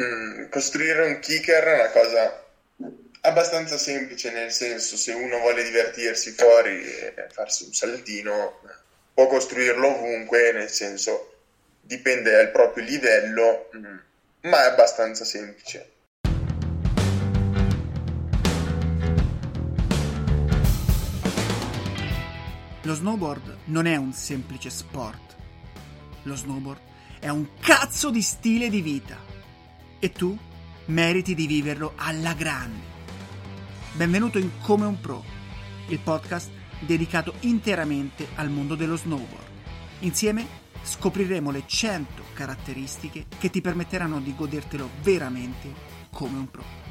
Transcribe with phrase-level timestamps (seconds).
[0.00, 2.44] Mm, costruire un kicker è una cosa
[3.22, 8.60] abbastanza semplice, nel senso se uno vuole divertirsi fuori e farsi un saltino,
[9.12, 11.34] può costruirlo ovunque, nel senso
[11.80, 13.96] dipende dal proprio livello, mm,
[14.42, 15.90] ma è abbastanza semplice.
[22.82, 25.36] Lo snowboard non è un semplice sport.
[26.22, 26.80] Lo snowboard
[27.18, 29.27] è un cazzo di stile di vita.
[30.00, 30.38] E tu
[30.86, 32.96] meriti di viverlo alla grande.
[33.94, 35.24] Benvenuto in Come un Pro,
[35.88, 39.46] il podcast dedicato interamente al mondo dello snowboard.
[40.00, 40.46] Insieme
[40.82, 45.74] scopriremo le 100 caratteristiche che ti permetteranno di godertelo veramente
[46.12, 46.87] come un pro.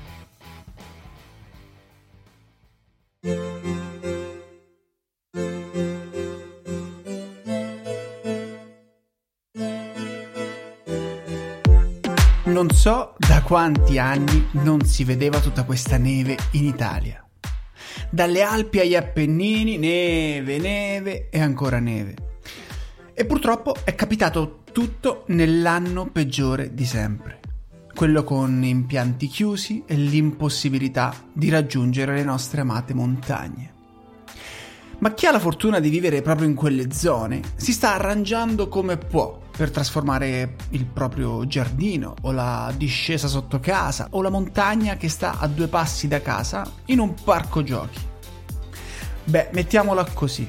[13.47, 17.25] Quanti anni non si vedeva tutta questa neve in Italia.
[18.09, 22.15] Dalle Alpi agli Appennini, neve, neve e ancora neve.
[23.13, 27.39] E purtroppo è capitato tutto nell'anno peggiore di sempre.
[27.95, 33.73] Quello con impianti chiusi e l'impossibilità di raggiungere le nostre amate montagne.
[34.99, 38.97] Ma chi ha la fortuna di vivere proprio in quelle zone si sta arrangiando come
[38.97, 45.09] può per trasformare il proprio giardino o la discesa sotto casa o la montagna che
[45.09, 47.99] sta a due passi da casa in un parco giochi.
[49.23, 50.47] Beh, mettiamola così.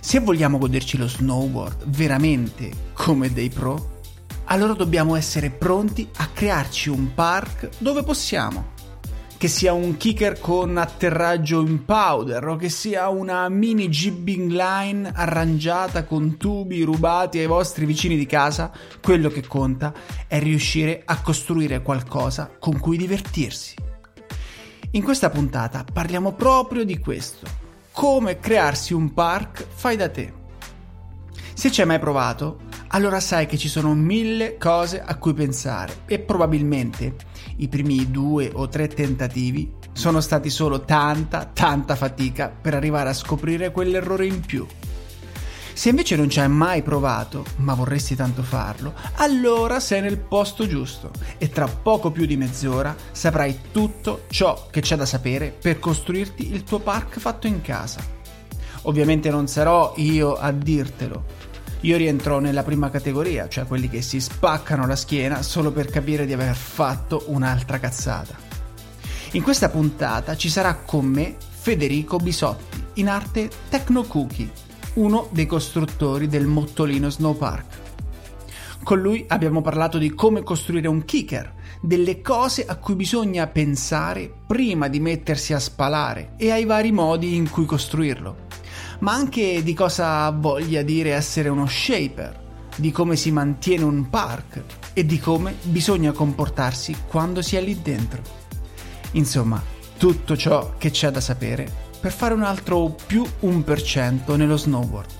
[0.00, 4.02] Se vogliamo goderci lo snowboard veramente come dei pro,
[4.44, 8.73] allora dobbiamo essere pronti a crearci un park dove possiamo
[9.36, 15.10] che sia un kicker con atterraggio in powder o che sia una mini jibbing line
[15.14, 18.70] arrangiata con tubi rubati ai vostri vicini di casa,
[19.02, 19.92] quello che conta
[20.26, 23.74] è riuscire a costruire qualcosa con cui divertirsi.
[24.92, 27.46] In questa puntata parliamo proprio di questo,
[27.92, 30.32] come crearsi un park fai da te.
[31.54, 32.60] Se ci hai mai provato,
[32.94, 37.16] allora sai che ci sono mille cose a cui pensare e probabilmente
[37.56, 43.14] i primi due o tre tentativi sono stati solo tanta, tanta fatica per arrivare a
[43.14, 44.64] scoprire quell'errore in più.
[45.72, 50.68] Se invece non ci hai mai provato, ma vorresti tanto farlo, allora sei nel posto
[50.68, 55.80] giusto e tra poco più di mezz'ora saprai tutto ciò che c'è da sapere per
[55.80, 58.22] costruirti il tuo park fatto in casa.
[58.82, 61.24] Ovviamente non sarò io a dirtelo,
[61.84, 66.24] io rientro nella prima categoria, cioè quelli che si spaccano la schiena solo per capire
[66.24, 68.34] di aver fatto un'altra cazzata.
[69.32, 74.50] In questa puntata ci sarà con me Federico Bisotti, in arte Tecno Cookie,
[74.94, 77.82] uno dei costruttori del Mottolino Snowpark.
[78.82, 81.52] Con lui abbiamo parlato di come costruire un kicker,
[81.82, 87.36] delle cose a cui bisogna pensare prima di mettersi a spalare e ai vari modi
[87.36, 88.43] in cui costruirlo
[89.04, 92.40] ma anche di cosa voglia dire essere uno shaper,
[92.76, 94.62] di come si mantiene un park
[94.94, 98.22] e di come bisogna comportarsi quando si è lì dentro.
[99.12, 99.62] Insomma,
[99.98, 101.70] tutto ciò che c'è da sapere
[102.00, 105.10] per fare un altro più 1% nello snowboard.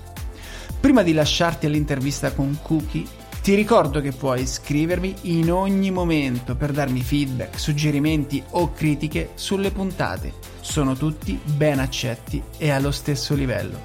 [0.79, 3.05] Prima di lasciarti all'intervista con Cookie,
[3.45, 9.69] ti ricordo che puoi scrivermi in ogni momento per darmi feedback, suggerimenti o critiche sulle
[9.69, 10.33] puntate.
[10.61, 13.79] Sono tutti ben accetti e allo stesso livello.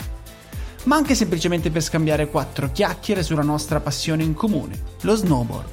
[0.84, 5.68] Ma anche semplicemente per scambiare quattro chiacchiere sulla nostra passione in comune, lo snowboard.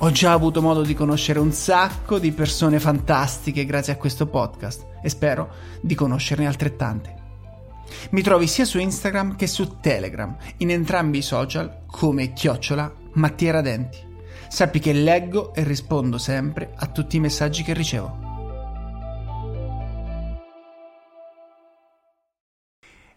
[0.00, 4.84] Ho già avuto modo di conoscere un sacco di persone fantastiche grazie a questo podcast
[5.02, 5.48] e spero
[5.80, 7.17] di conoscerne altrettante.
[8.10, 13.52] Mi trovi sia su Instagram che su Telegram, in entrambi i social come chiocciola Mattia
[13.52, 14.06] Radenti.
[14.48, 18.26] Sappi che leggo e rispondo sempre a tutti i messaggi che ricevo.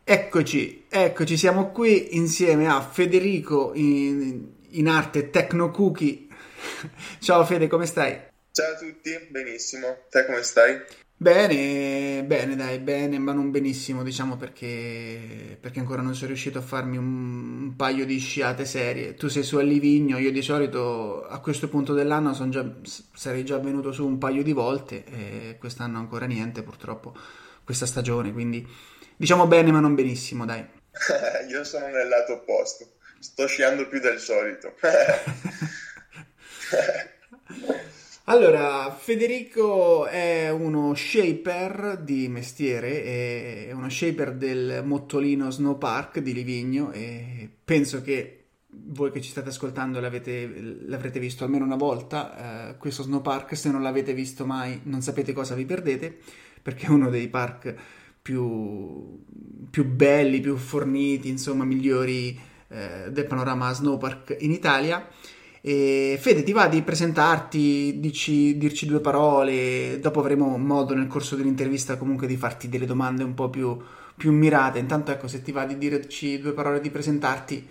[0.04, 6.28] Eccoci, eccoci, siamo qui insieme a Federico in, in arte Tecno Cookie.
[7.20, 8.20] Ciao Fede, come stai?
[8.52, 10.00] Ciao a tutti, benissimo.
[10.10, 10.82] Te come stai?
[11.22, 16.64] Bene, bene, dai, bene, ma non benissimo, diciamo perché, perché ancora non sono riuscito a
[16.64, 19.14] farmi un, un, paio di sciate serie.
[19.14, 22.66] Tu sei su a Livigno, io di solito a questo punto dell'anno già,
[23.14, 27.16] sarei già venuto su un paio di volte e quest'anno ancora niente, purtroppo,
[27.64, 28.68] questa stagione, quindi
[29.16, 30.66] diciamo bene, ma non benissimo, dai.
[31.48, 34.74] io sono nel lato opposto, sto sciando più del solito.
[38.26, 43.04] Allora, Federico è uno shaper di mestiere,
[43.68, 49.32] è uno shaper del Mottolino Snow Park di Livigno e penso che voi che ci
[49.32, 54.46] state ascoltando l'avrete visto almeno una volta, eh, questo Snow Park, se non l'avete visto
[54.46, 56.16] mai non sapete cosa vi perdete,
[56.62, 57.74] perché è uno dei park
[58.22, 59.24] più,
[59.72, 65.10] più belli, più forniti, insomma migliori eh, del panorama Snow Park in Italia.
[65.64, 71.36] E Fede, ti va di presentarti, dici, dirci due parole, dopo avremo modo nel corso
[71.36, 73.80] dell'intervista comunque di farti delle domande un po' più,
[74.18, 74.80] più mirate.
[74.80, 77.70] Intanto ecco, se ti va di dirci due parole, di presentarti.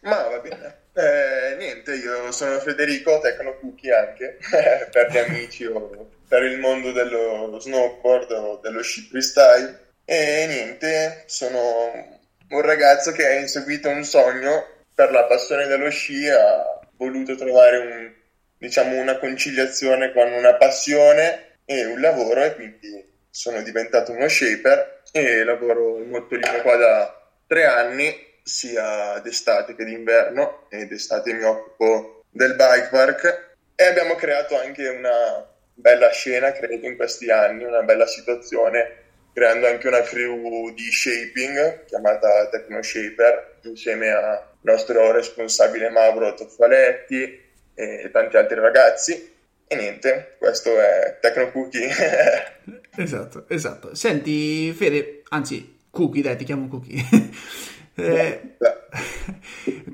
[0.00, 0.76] Ma va bene.
[0.94, 4.38] Eh, niente, io sono Federico, Tecno Cookie anche,
[4.90, 9.86] per gli amici o per il mondo dello snowboard o dello sci freestyle.
[10.04, 12.18] E niente, sono
[12.48, 17.78] un ragazzo che ha inseguito un sogno per la passione dello sci, ha voluto trovare
[17.78, 18.12] un,
[18.58, 25.02] diciamo, una conciliazione con una passione e un lavoro e quindi sono diventato uno shaper
[25.12, 31.44] e lavoro in motorino qua da tre anni sia d'estate che d'inverno e d'estate mi
[31.44, 33.46] occupo del bike park.
[33.74, 39.06] E abbiamo creato anche una bella scena credo in questi anni, una bella situazione
[39.38, 47.46] creando anche una crew di shaping chiamata Techno Shaper insieme al nostro responsabile Mauro Toffaletti
[47.74, 49.36] e tanti altri ragazzi.
[49.66, 51.88] E niente, questo è Tecno Cookie.
[52.96, 53.94] esatto, esatto.
[53.94, 57.02] Senti, Fede, anzi, Cookie, dai, ti chiamo Cookie.
[57.96, 58.56] eh,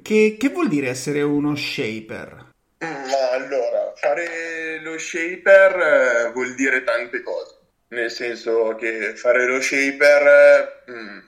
[0.02, 2.52] che, che vuol dire essere uno shaper?
[2.78, 7.62] Ma allora, fare lo shaper eh, vuol dire tante cose
[7.94, 11.18] nel senso che fare lo shaper mh, mm,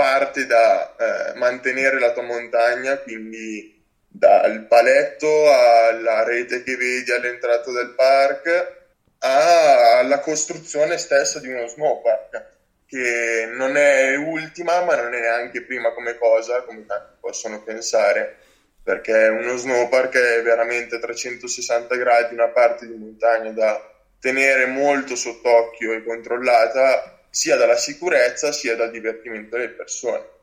[0.00, 7.70] parte da eh, mantenere la tua montagna, quindi dal paletto alla rete che vedi all'entrata
[7.70, 8.78] del park
[9.18, 12.44] alla costruzione stessa di uno snowpark
[12.86, 18.38] che non è ultima ma non è neanche prima come cosa come tanti possono pensare
[18.82, 23.80] perché uno snowpark è veramente 360 gradi una parte di montagna da
[24.18, 30.38] tenere molto sott'occhio e controllata sia dalla sicurezza sia dal divertimento delle persone.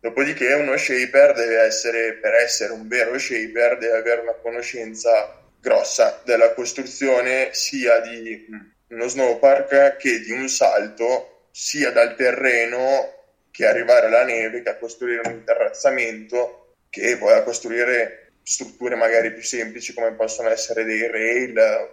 [0.00, 6.20] Dopodiché uno shaper deve essere, per essere un vero shaper, deve avere una conoscenza grossa
[6.24, 8.46] della costruzione sia di
[8.88, 13.12] uno snowpark che di un salto, sia dal terreno
[13.50, 19.32] che arrivare alla neve, che a costruire un terrazzamento, che poi a costruire strutture magari
[19.32, 21.88] più semplici come possono essere dei rail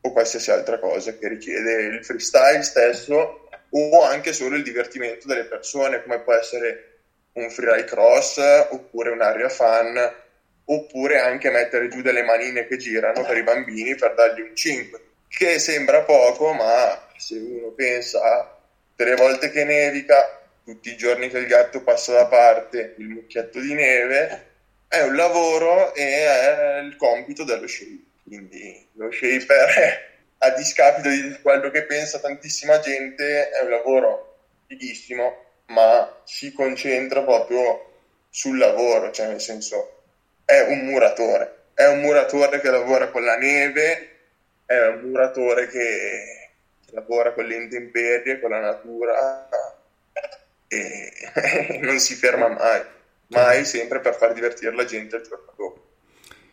[0.00, 5.44] o qualsiasi altra cosa che richiede il freestyle stesso o anche solo il divertimento delle
[5.44, 6.98] persone, come può essere
[7.32, 8.38] un freeride cross
[8.70, 10.14] oppure un'area fan
[10.64, 15.00] oppure anche mettere giù delle manine che girano per i bambini per dargli un 5
[15.28, 18.58] che sembra poco ma se uno pensa a
[18.96, 23.60] tre volte che nevica tutti i giorni che il gatto passa da parte il mucchietto
[23.60, 24.46] di neve
[24.88, 30.15] è un lavoro e è il compito dello sceicco quindi lo shaper,
[30.46, 37.22] a discapito di quello che pensa tantissima gente, è un lavoro fighissimo, ma si concentra
[37.22, 37.92] proprio
[38.30, 40.02] sul lavoro, cioè nel senso
[40.44, 44.10] è un muratore, è un muratore che lavora con la neve,
[44.64, 46.50] è un muratore che,
[46.90, 49.48] lavora con le intemperie, con la natura
[50.68, 52.82] e non si ferma mai,
[53.28, 55.84] mai sempre per far divertire la gente il giorno dopo.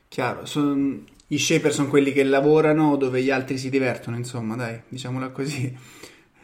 [0.07, 4.81] Chiaro, son, i shaper sono quelli che lavorano dove gli altri si divertono, insomma, dai,
[4.87, 5.75] diciamola così.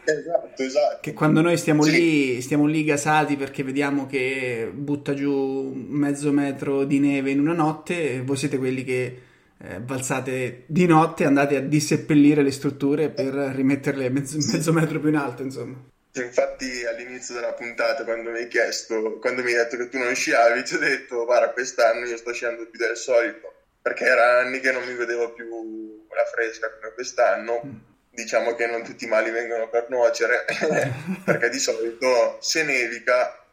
[0.03, 0.97] Esatto, esatto.
[1.01, 1.91] Che quando noi stiamo sì.
[1.91, 7.53] lì, stiamo lì gasati perché vediamo che butta giù mezzo metro di neve in una
[7.53, 9.21] notte, voi siete quelli che
[9.61, 14.99] eh, balzate di notte e andate a disseppellire le strutture per rimetterle mezzo, mezzo metro
[14.99, 15.77] più in alto, insomma.
[16.11, 20.15] Infatti all'inizio della puntata quando mi hai chiesto, quando mi hai detto che tu non
[20.15, 23.58] sciavi, ti ho detto guarda quest'anno io sto sciando più del solito
[23.89, 27.61] perché era anni che non mi vedevo più la fresca come quest'anno.
[27.65, 27.75] Mm.
[28.11, 30.45] Diciamo che non tutti i mali vengono per nuocere,
[31.25, 33.43] perché di solito se nevica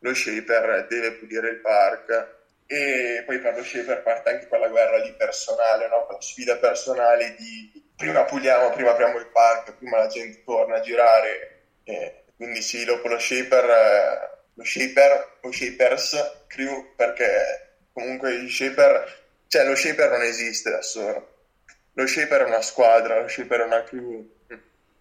[0.00, 2.32] lo shaper deve pulire il park
[2.66, 6.06] e poi per lo shaper parte anche quella guerra di personale, no?
[6.06, 10.80] quella sfida personale di prima puliamo, prima apriamo il park, prima la gente torna a
[10.80, 11.66] girare.
[11.84, 19.22] E quindi sì, dopo lo shaper, lo shaper o shapers crew, perché comunque i shaper
[19.54, 21.28] cioè, lo shaper non esiste da solo.
[21.92, 24.28] Lo shaper è una squadra, lo shaper è una crew.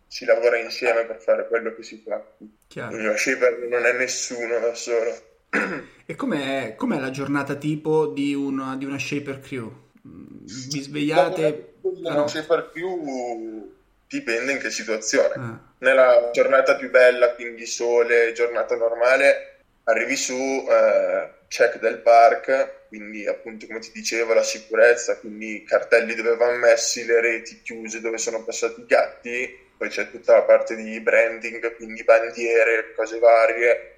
[0.06, 2.24] Si lavora insieme per fare quello che si fa.
[2.68, 2.96] Chiaro.
[2.96, 5.32] Lo shaper non è nessuno da solo.
[6.06, 9.72] E com'è, com'è la giornata tipo di una, di una shaper crew?
[10.02, 11.76] Vi svegliate?
[11.82, 12.28] Una no.
[12.28, 13.72] shaper crew
[14.08, 15.34] dipende in che situazione.
[15.36, 15.60] Ah.
[15.78, 23.28] Nella giornata più bella, quindi sole, giornata normale, arrivi su, eh, check del park, quindi
[23.28, 28.18] appunto come ti dicevo la sicurezza, quindi cartelli dove vanno messi, le reti chiuse dove
[28.18, 33.98] sono passati i gatti, poi c'è tutta la parte di branding, quindi bandiere, cose varie,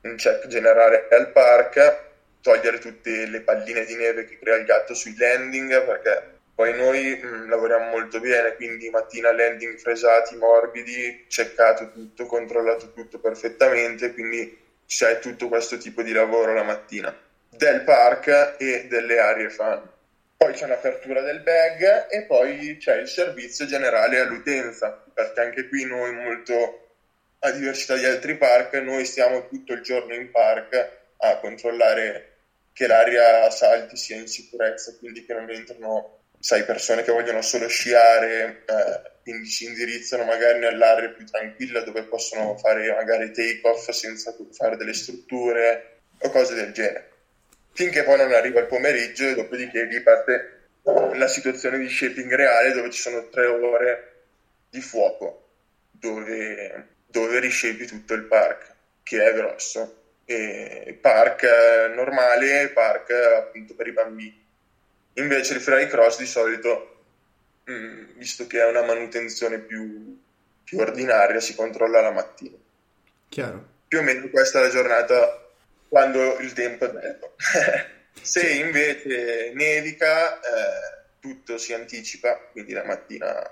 [0.00, 1.98] un check generale al park,
[2.40, 7.20] togliere tutte le palline di neve che crea il gatto sui landing, perché poi noi
[7.22, 14.12] mh, mm, lavoriamo molto bene, quindi mattina landing fresati, morbidi, checcato tutto, controllato tutto perfettamente,
[14.12, 17.14] quindi c'è tutto questo tipo di lavoro la mattina
[17.50, 19.94] del park e delle aree fan.
[20.36, 25.84] Poi c'è un'apertura del bag e poi c'è il servizio generale all'utenza, perché anche qui
[25.84, 26.88] noi molto,
[27.40, 32.32] a diversità di altri park, noi stiamo tutto il giorno in park a controllare
[32.74, 37.68] che l'area salti sia in sicurezza, quindi che non entrano sai, persone che vogliono solo
[37.68, 43.90] sciare, eh, quindi si indirizzano magari nell'area più tranquilla dove possono fare magari take off
[43.90, 47.10] senza fare delle strutture o cose del genere.
[47.72, 50.52] Finché poi non arriva il pomeriggio e dopodiché lì parte
[51.14, 54.12] la situazione di shaping reale dove ci sono tre ore
[54.70, 55.46] di fuoco
[55.90, 60.02] dove, dove rishapi tutto il park, che è grosso.
[60.24, 61.44] E park
[61.94, 64.45] normale, park appunto per i bambini
[65.16, 67.04] Invece il fly cross di solito,
[67.64, 70.20] mh, mm, visto che è una manutenzione più,
[70.62, 72.56] più ordinaria, si controlla la mattina.
[73.28, 73.74] Chiaro.
[73.88, 75.50] Più o meno questa è la giornata
[75.88, 77.34] quando il tempo è bello.
[78.20, 83.50] Se invece nevica, eh, tutto si anticipa, quindi la mattina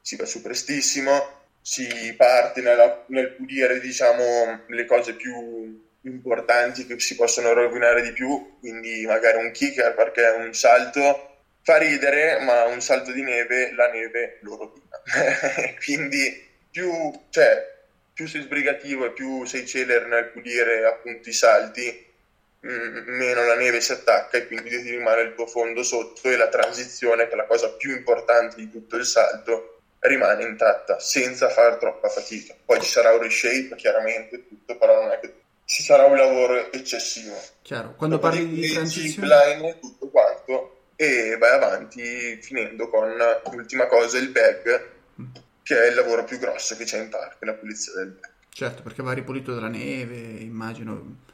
[0.00, 6.98] si va su prestissimo, si parte nella, nel pulire diciamo, le cose più importanti che
[6.98, 12.64] si possono rovinare di più, quindi magari un kicker perché un salto fa ridere, ma
[12.64, 15.00] un salto di neve, la neve lo rovina.
[15.84, 17.74] quindi più, cioè,
[18.12, 22.04] più sei sbrigativo e più sei celer nel pulire appunto i salti,
[22.60, 26.48] meno la neve si attacca e quindi ti rimane il tuo fondo sotto e la
[26.48, 31.78] transizione, che è la cosa più importante di tutto il salto, rimane intatta senza fare
[31.78, 32.54] troppa fatica.
[32.64, 35.32] Poi ci sarà un reshape, chiaramente, tutto, però non è che
[35.66, 37.36] ci sarà un lavoro eccessivo.
[37.62, 39.28] Chiaro, quando Dopo parli di, transizione...
[39.28, 43.12] Line, tutto quanto, e vai avanti finendo con
[43.50, 44.88] l'ultima cosa, il bag,
[45.20, 45.24] mm.
[45.64, 48.30] che è il lavoro più grosso che c'è in parco, la pulizia del bag.
[48.48, 51.24] Certo, perché va ripulito dalla neve, immagino.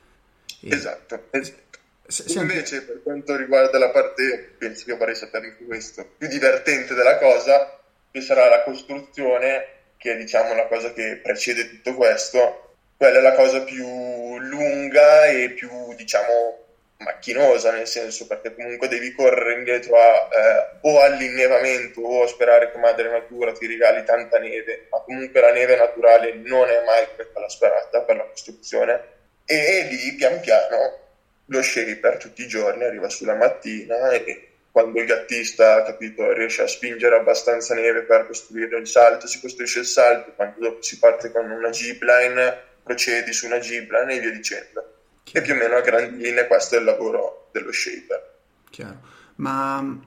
[0.63, 0.75] E...
[0.75, 1.61] Esatto, esatto.
[2.07, 6.95] Se, Invece, per quanto riguarda la parte, penso che vorrei sapere anche questo, più divertente
[6.95, 9.67] della cosa, che sarà la costruzione,
[9.99, 12.72] che è diciamo la cosa che precede tutto questo,
[13.03, 16.59] quella è la cosa più lunga e più, diciamo,
[16.99, 22.71] macchinosa, nel senso perché comunque devi correre indietro a, eh, o all'innevamento o a sperare
[22.71, 27.09] che madre natura ti regali tanta neve, ma comunque la neve naturale non è mai
[27.33, 29.01] quella sperata per la costruzione.
[29.47, 30.99] E, lì pian piano
[31.47, 36.69] lo shaper tutti i giorni arriva sulla mattina e quando il gattista capito, riesce a
[36.69, 41.33] spingere abbastanza neve per costruire il salto, si costruisce il salto, quando dopo si parte
[41.33, 44.93] con una zipline procedi su una Gibran e via dicendo.
[45.25, 45.39] Chiaro.
[45.39, 48.31] E più o meno a grandi linee questo è il lavoro dello shaper.
[48.71, 49.01] Chiaro.
[49.37, 49.99] Ma mm,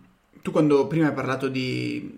[0.42, 2.18] tu quando prima hai parlato di,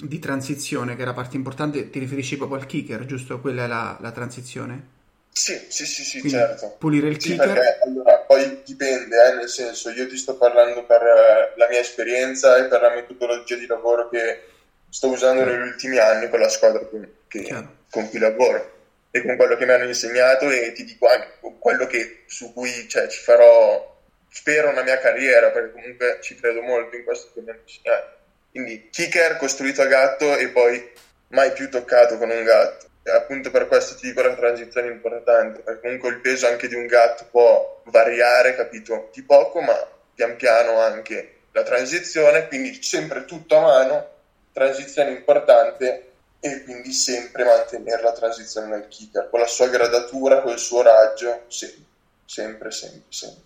[0.00, 3.40] di transizione, che era parte importante, ti riferisci proprio al kicker, giusto?
[3.40, 4.92] Quella è la, la transizione?
[5.30, 6.76] Sì, sì, sì, sì certo.
[6.78, 7.52] Pulire il sì, kicker.
[7.52, 11.80] Perché, allora, poi dipende, eh, nel senso, io ti sto parlando per eh, la mia
[11.80, 14.42] esperienza e per la metodologia di lavoro che
[14.88, 18.73] sto usando negli ultimi anni con la squadra con, che, con cui lavoro
[19.16, 22.88] e con quello che mi hanno insegnato e ti dico anche quello che, su cui
[22.88, 23.96] cioè, ci farò,
[24.28, 28.16] spero, una mia carriera, perché comunque ci credo molto in questo che mi hanno insegnato.
[28.50, 30.90] Quindi kicker costruito a gatto e poi
[31.28, 32.86] mai più toccato con un gatto.
[33.04, 36.74] E appunto per questo ti dico la transizione importante, perché comunque il peso anche di
[36.74, 39.78] un gatto può variare, capito, di poco, ma
[40.12, 44.10] pian piano anche la transizione, quindi sempre tutto a mano,
[44.52, 46.13] transizione importante
[46.44, 51.44] e quindi sempre mantenere la transizione nel kicker con la sua gradatura, col suo raggio,
[51.48, 51.84] sempre,
[52.26, 53.42] sempre, sempre, sempre.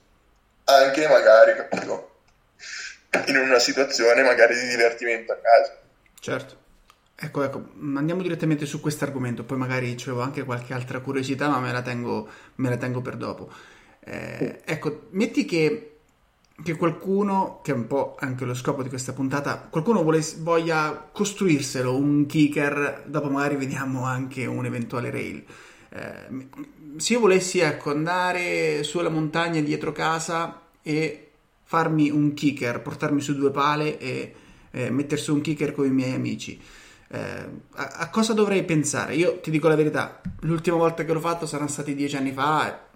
[0.65, 2.17] Anche magari, capito,
[3.29, 5.79] in una situazione magari di divertimento a casa.
[6.19, 6.57] Certo.
[7.15, 11.61] Ecco, ecco, andiamo direttamente su questo argomento, poi magari avevo anche qualche altra curiosità, ma
[11.61, 13.49] me la tengo, me la tengo per dopo.
[14.01, 15.98] Eh, ecco, metti che
[16.63, 21.09] che qualcuno, che è un po' anche lo scopo di questa puntata, qualcuno vuole, voglia
[21.13, 25.45] costruirselo un kicker, dopo magari vediamo anche un eventuale rail.
[25.91, 26.49] Eh,
[26.97, 31.31] se io volessi ecco, andare sulla montagna dietro casa e
[31.63, 34.35] farmi un kicker, portarmi su due pale e
[34.71, 36.61] eh, mettere su un kicker con i miei amici,
[37.11, 37.19] eh,
[37.75, 39.15] a, a, cosa dovrei pensare?
[39.15, 42.87] Io ti dico la verità, l'ultima volta che l'ho fatto saranno stati dieci anni fa,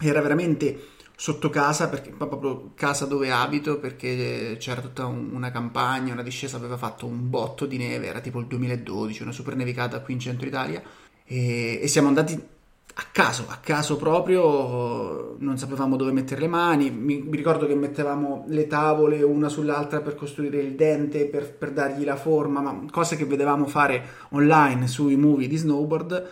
[0.00, 6.12] era veramente sotto casa, perché, proprio casa dove abito, perché c'era tutta un, una campagna,
[6.12, 10.00] una discesa, aveva fatto un botto di neve, era tipo il 2012, una super nevicata
[10.00, 10.80] qui in centro Italia,
[11.24, 12.40] e, e siamo andati
[12.94, 17.74] a caso, a caso proprio, non sapevamo dove mettere le mani, mi, mi, ricordo che
[17.74, 22.84] mettevamo le tavole una sull'altra per costruire il dente, per, per dargli la forma, ma
[22.92, 26.28] cose che vedevamo fare online sui movie di snowboard,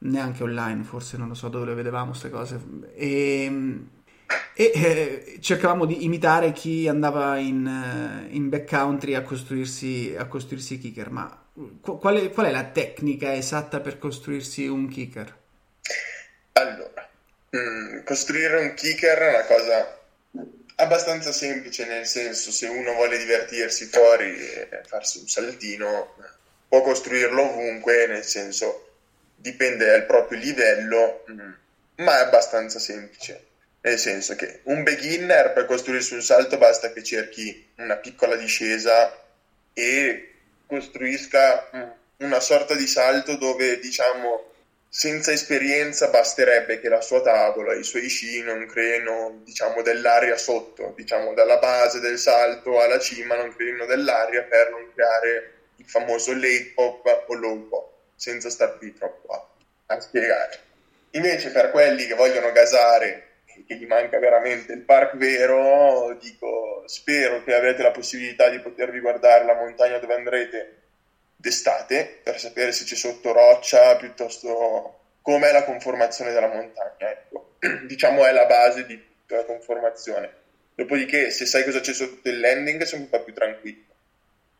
[0.00, 2.60] neanche online, forse non lo so dove le vedevamo queste cose,
[2.94, 3.94] e
[4.58, 10.78] e eh, cercavamo di imitare chi andava in, uh, in backcountry a costruirsi, a costruirsi
[10.78, 11.10] kicker.
[11.10, 11.46] Ma
[11.82, 15.36] qual è, qual è, la tecnica esatta per costruirsi un kicker?
[16.52, 17.06] Allora,
[17.54, 19.98] mm, costruire un kicker è una cosa
[20.76, 26.14] abbastanza semplice, nel senso se uno vuole divertirsi fuori e farsi un saltino,
[26.66, 28.92] può costruirlo ovunque, nel senso
[29.36, 31.50] dipende dal proprio livello, mm,
[31.96, 33.48] ma è abbastanza semplice
[33.86, 39.16] nel senso che un beginner per costruirsi un salto basta che cerchi una piccola discesa
[39.72, 40.34] e
[40.66, 44.54] costruisca una sorta di salto dove diciamo
[44.88, 50.92] senza esperienza basterebbe che la sua tavola, i suoi sci non creino diciamo dell'aria sotto,
[50.96, 56.32] diciamo dalla base del salto alla cima non creino dell'aria per non creare il famoso
[56.32, 60.58] late pop o low pop, senza star qui troppo a, a spiegare.
[61.10, 63.26] Invece per quelli che vogliono gasare
[63.64, 69.00] che gli manca veramente il park vero, dico spero che avrete la possibilità di potervi
[69.00, 70.82] guardare la montagna dove andrete
[71.36, 77.10] d'estate per sapere se c'è sotto roccia piuttosto com'è la conformazione della montagna.
[77.10, 77.56] Ecco.
[77.86, 80.44] diciamo è la base di tutta la conformazione.
[80.74, 83.85] Dopodiché, se sai cosa c'è sotto il landing, sei un po' più tranquillo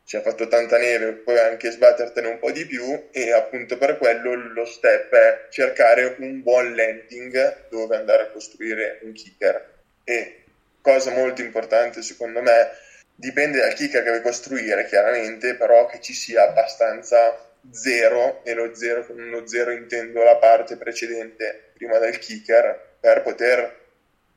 [0.07, 3.97] ci ha fatto tanta neve, puoi anche sbattertene un po' di più e appunto per
[3.97, 9.73] quello lo step è cercare un buon landing dove andare a costruire un kicker.
[10.05, 10.43] E
[10.79, 12.69] cosa molto importante secondo me
[13.13, 17.37] dipende dal kicker che vuoi costruire chiaramente però che ci sia abbastanza
[17.69, 23.23] zero e lo zero con uno zero intendo la parte precedente prima del kicker per
[23.23, 23.75] poter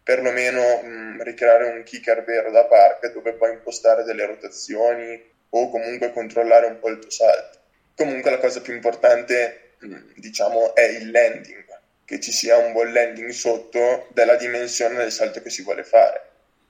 [0.02, 6.12] perlomeno mh, ricreare un kicker vero da park dove puoi impostare delle rotazioni o comunque
[6.12, 7.58] controllare un po' il tuo salto.
[7.94, 9.72] Comunque la cosa più importante,
[10.16, 11.64] diciamo, è il landing,
[12.04, 16.28] che ci sia un buon landing sotto della dimensione del salto che si vuole fare.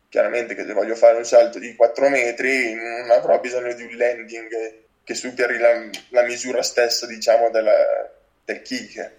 [0.08, 3.96] Chiaramente che se voglio fare un salto di 4 metri non avrò bisogno di un
[3.96, 4.48] landing
[5.04, 8.10] che superi la, la misura stessa, diciamo, della,
[8.44, 9.10] del kick.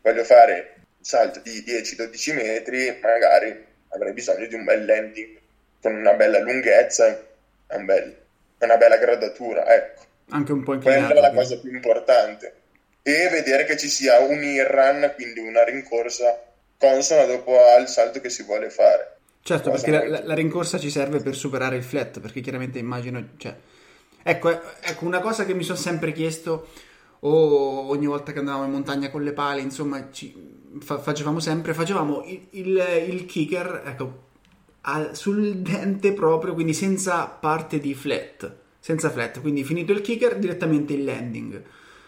[0.00, 5.38] Voglio fare un salto di 10-12 metri, magari avrei bisogno di un bel landing
[5.80, 8.19] con una bella lunghezza e un bel
[8.64, 10.02] una bella gradatura, ecco.
[10.30, 11.12] Anche un po' inclinato.
[11.12, 12.54] Quella è la cosa più importante.
[13.02, 16.42] E vedere che ci sia un in-run, quindi una rincorsa
[16.78, 19.16] consona dopo al salto che si vuole fare.
[19.42, 23.30] Certo, perché la, la, rincorsa ci serve per superare il flat, perché chiaramente immagino...
[23.36, 23.54] Cioè...
[24.22, 26.68] Ecco, ecco, una cosa che mi sono sempre chiesto,
[27.20, 30.34] o ogni volta che andavamo in montagna con le pale, insomma, ci,
[30.80, 34.28] fa, facevamo sempre, facevamo il, il, il kicker, ecco,
[34.82, 40.36] al, sul dente proprio, quindi senza parte di flat, senza flat, quindi finito il kicker
[40.36, 41.62] direttamente il landing.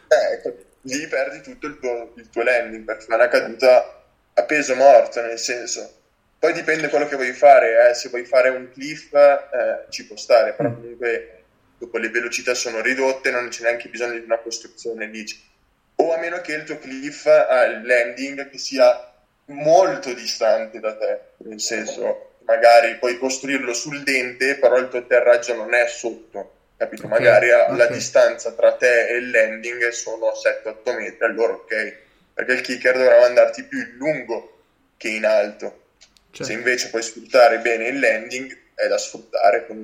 [0.09, 4.05] Eh, ecco, lì perdi tutto il tuo, il tuo landing perché fa una caduta
[4.35, 6.01] a peso morto, nel senso.
[6.39, 7.95] Poi dipende quello che vuoi fare, eh.
[7.95, 10.75] se vuoi fare un cliff eh, ci può stare, però mm.
[10.75, 11.43] comunque
[11.79, 15.25] dopo le velocità sono ridotte, non c'è neanche bisogno di una costruzione lì.
[15.97, 19.13] O a meno che il tuo cliff ha il landing che sia
[19.47, 25.55] molto distante da te, nel senso magari puoi costruirlo sul dente, però il tuo atterraggio
[25.55, 27.07] non è sotto, capito?
[27.07, 27.77] Okay, magari okay.
[27.77, 31.97] la distanza tra te e il landing sono 7-8 metri, allora ok,
[32.35, 34.61] perché il kicker dovrà mandarti più in lungo
[34.97, 35.81] che in alto.
[36.31, 36.45] Certo.
[36.45, 39.77] Se invece puoi sfruttare bene il landing, è da sfruttare con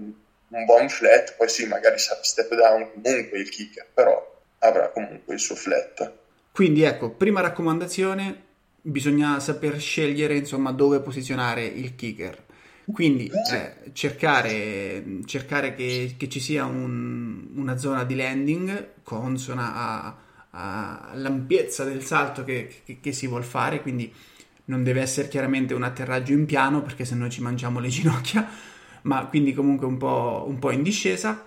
[0.51, 5.35] un buon flat, poi sì, magari sarà step down comunque il kicker, però avrà comunque
[5.35, 6.12] il suo flat.
[6.53, 8.47] Quindi ecco, prima raccomandazione,
[8.81, 12.47] bisogna saper scegliere insomma dove posizionare il kicker
[12.92, 20.16] quindi eh, cercare, cercare che, che, ci sia un, una zona di landing consona
[20.51, 24.12] all'ampiezza del salto che, che, che si vuole fare, quindi
[24.66, 28.48] non deve essere chiaramente un atterraggio in piano perché se no ci mangiamo le ginocchia,
[29.03, 31.44] ma quindi comunque un po', un po in discesa.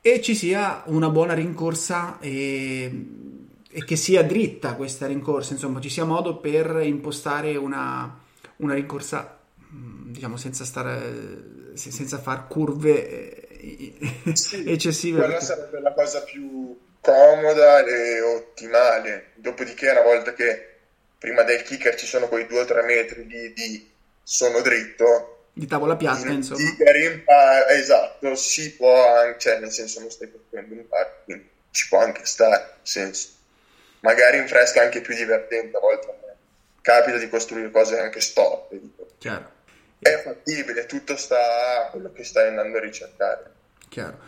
[0.00, 3.06] E ci sia una buona rincorsa e,
[3.70, 8.14] e, che sia dritta questa rincorsa, insomma ci sia modo per impostare una,
[8.56, 9.33] una rincorsa
[10.14, 15.44] diciamo senza stare senza far curve eh, sì, eccessive quella perché...
[15.44, 20.68] sarebbe la cosa più comoda e ottimale dopodiché una volta che
[21.18, 23.90] prima del kicker ci sono quei 2 o 3 metri di, di,
[24.22, 26.60] sono dritto, di tavola piatta, in insomma.
[26.60, 31.48] In par- esatto, si può anche, cioè nel senso non stai costruendo un parco, quindi
[31.70, 33.28] ci può anche stare, senso.
[34.00, 36.06] Magari in fresca è anche più divertente, a volte
[36.84, 39.06] capita di costruire cose anche stop, dico.
[39.16, 39.50] Chiaro.
[40.04, 43.50] È fattibile, tutto sta a quello che stai andando a ricercare.
[43.88, 44.18] Chiaro.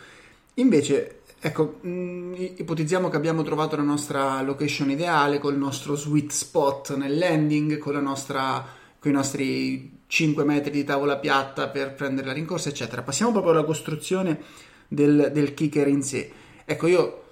[0.55, 6.31] Invece, ecco, mh, mm, ipotizziamo che abbiamo trovato la nostra location ideale, col nostro sweet
[6.31, 8.65] spot nel landing, con nostra,
[8.97, 13.03] con i nostri 5 metri di tavola piatta per prendere la rincorsa, eccetera.
[13.03, 14.39] Passiamo proprio alla costruzione
[14.87, 16.31] del, del kicker in sé.
[16.65, 17.26] Ecco, io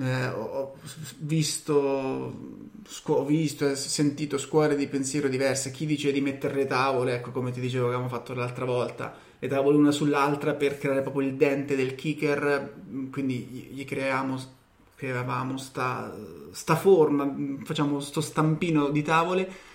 [0.00, 0.74] eh, ho
[1.18, 2.32] visto,
[3.06, 5.70] ho visto e sentito scuole di pensiero diverse.
[5.70, 9.48] Chi dice di mettere le tavole, ecco come ti dicevo abbiamo fatto l'altra volta, le
[9.48, 12.74] tavole una sull'altra per creare proprio il dente del kicker,
[13.10, 14.62] quindi gli creiamo
[14.96, 16.16] creavamo sta,
[16.52, 19.72] sta forma, facciamo sto stampino di tavole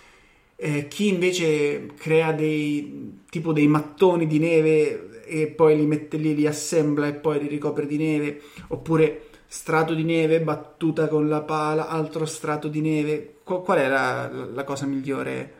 [0.61, 6.35] eh, chi invece crea dei tipo dei mattoni di neve e poi li mette lì,
[6.35, 11.41] li assembla e poi li ricopre di neve, oppure strato di neve battuta con la
[11.41, 13.37] pala, altro strato di neve.
[13.43, 15.53] Qual, qual è la, la, cosa migliore?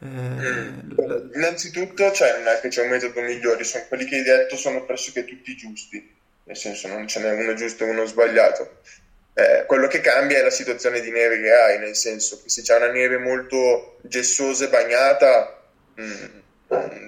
[0.00, 0.06] Eh,
[0.96, 1.22] la...
[1.34, 4.84] Innanzitutto cioè, non è che c'è un metodo migliore, sono quelli che hai detto sono
[4.84, 8.80] pressoché tutti giusti, nel senso non ce n'è uno giusto e uno sbagliato.
[9.34, 12.62] Eh, quello che cambia è la situazione di neve che hai, nel senso che se
[12.62, 15.62] c'è una neve molto gessosa e bagnata,
[15.94, 16.38] mh, mm,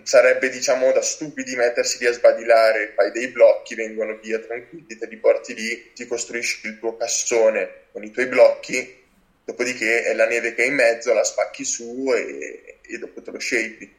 [0.03, 5.07] sarebbe diciamo da stupidi mettersi lì a sbadilare, fai dei blocchi, vengono via tranquilli, te
[5.07, 9.03] li porti lì, ti costruisci il tuo cassone con i tuoi blocchi,
[9.45, 13.31] dopodiché è la neve che è in mezzo, la spacchi su e, e dopo te
[13.31, 13.95] lo shapi.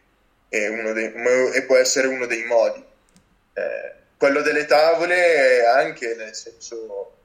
[0.50, 2.84] E può essere uno dei modi.
[3.54, 7.16] Eh, quello delle tavole anche, nel senso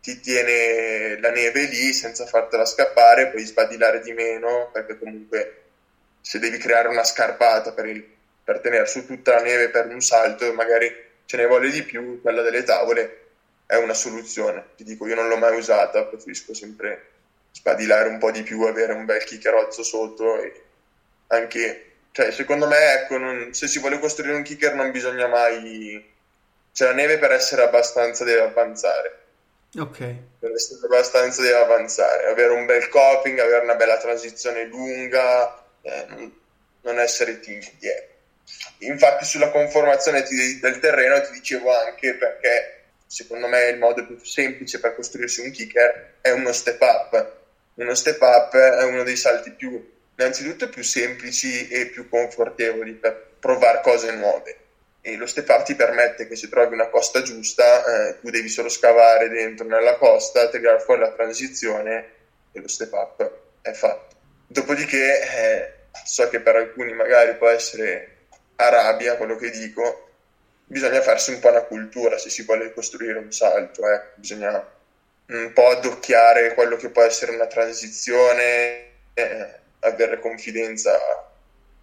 [0.00, 5.59] ti tiene la neve lì senza fartela scappare, puoi sbadilare di meno, perché comunque
[6.20, 8.04] se devi creare una scarpata per, il,
[8.44, 10.92] per tenere su tutta la neve per un salto, magari
[11.24, 13.18] ce ne vuole di più, quella delle tavole
[13.66, 14.70] è una soluzione.
[14.76, 17.06] Ti dico, io non l'ho mai usata, preferisco sempre
[17.52, 20.64] sbadilare un po' di più, avere un bel chiccherozzo sotto e
[21.28, 26.08] anche, cioè, secondo me, ecco, non, se si vuole costruire un kicker non bisogna mai...
[26.72, 29.20] Cioè, la neve per essere abbastanza deve avanzare
[29.76, 29.98] Ok.
[30.40, 36.30] Per essere abbastanza deve avanzare, avere un bel coping, avere una bella transizione lunga, eh,
[36.82, 37.88] non, essere timidi.
[37.88, 38.08] Eh.
[38.78, 40.24] Infatti sulla conformazione
[40.60, 45.50] del terreno ti dicevo anche perché secondo me il modo più semplice per costruirsi un
[45.50, 47.38] kicker è uno step up.
[47.74, 53.28] Uno step up è uno dei salti più, innanzitutto più semplici e più confortevoli per
[53.38, 54.60] provare cose nuove
[55.02, 58.48] e lo step up ti permette che se trovi una costa giusta eh, tu devi
[58.48, 62.08] solo scavare dentro nella costa, tirare fuori la transizione
[62.52, 63.30] e lo step up
[63.62, 64.16] è fatto.
[64.52, 65.72] Dopodiché eh,
[66.04, 68.16] so che per alcuni magari può essere
[68.56, 70.08] Arabia quello che dico,
[70.64, 74.00] bisogna farsi un po' una cultura se si vuole costruire un salto, eh.
[74.16, 74.68] bisogna
[75.26, 80.98] un po' addocchiare quello che può essere una transizione, eh, avere confidenza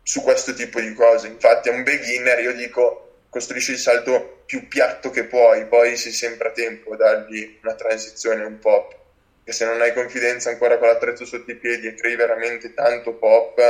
[0.04, 1.28] su questo tipo di cose.
[1.28, 6.12] Infatti a un beginner io dico costruisci il salto più piatto che puoi, poi sei
[6.12, 8.94] sempre a tempo a dargli una transizione un pop.
[9.48, 13.14] Che se non hai confidenza ancora con l'attrezzo sotto i piedi e crei veramente tanto
[13.14, 13.62] pop,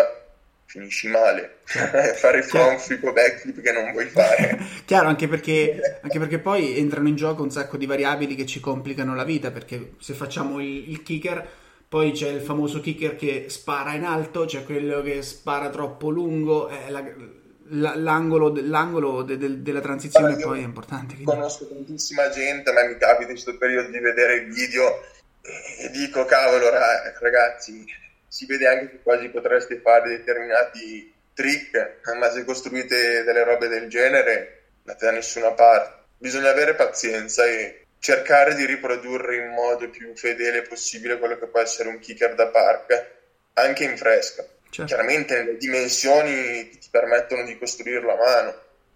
[0.66, 1.60] finisci male.
[2.16, 4.58] fare il front flip o backflip che non vuoi fare.
[4.86, 8.60] Chiaro, anche perché, anche perché, poi entrano in gioco un sacco di variabili che ci
[8.60, 11.48] complicano la vita, perché se facciamo il, il kicker,
[11.88, 16.70] poi c'è il famoso kicker che spara in alto, c'è quello che spara troppo lungo,
[16.70, 21.13] eh, la, l'angolo, l'angolo de, de, della transizione poi è importante.
[21.13, 21.32] Quindi.
[21.32, 26.26] Conosco tantissima gente, a me mi capita in questo periodo di vedere video e dico,
[26.26, 27.86] cavolo ragazzi,
[28.28, 33.88] si vede anche che quasi potreste fare determinati trick, ma se costruite delle robe del
[33.88, 36.06] genere andate da nessuna parte.
[36.17, 41.60] Bisogna avere pazienza e cercare di riprodurre in modo più fedele possibile quello che può
[41.60, 43.15] essere un kicker da park,
[43.54, 44.86] anche in fresca certo.
[44.86, 48.50] chiaramente nelle dimensioni che ti permettono di costruirlo a mano,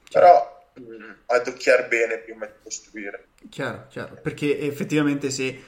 [0.03, 0.11] certo.
[0.11, 3.27] però mm, addocchiare bene prima di costruire.
[3.49, 5.59] Chiaro, chiaro, perché effettivamente se,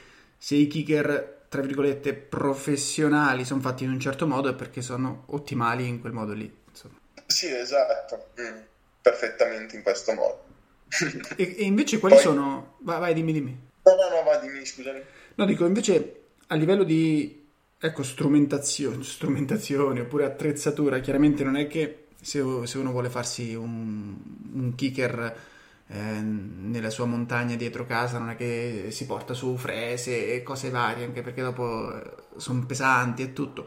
[0.44, 5.22] se i kicker tra virgolette professionali sono fatti in un certo modo è perché sono
[5.28, 6.54] ottimali in quel modo lì.
[6.68, 6.98] Insomma.
[7.24, 8.58] Sì, esatto, mm,
[9.00, 10.44] perfettamente in questo modo.
[11.36, 12.24] e, e, invece quali Poi...
[12.24, 12.74] sono...
[12.80, 13.58] Vai, vai, dimmi, dimmi.
[13.84, 15.02] No, no, no, vai, dimmi, scusami.
[15.36, 22.08] No, dico, invece a livello di ecco, strumentazione, strumentazione oppure attrezzatura, chiaramente non è che
[22.20, 24.14] se, se uno vuole farsi un,
[24.52, 25.53] un kicker
[25.94, 30.70] eh, nella sua montagna dietro casa non è che si porta su frese e cose
[30.70, 32.02] varie, anche perché dopo eh,
[32.36, 33.64] sono pesanti e tutto.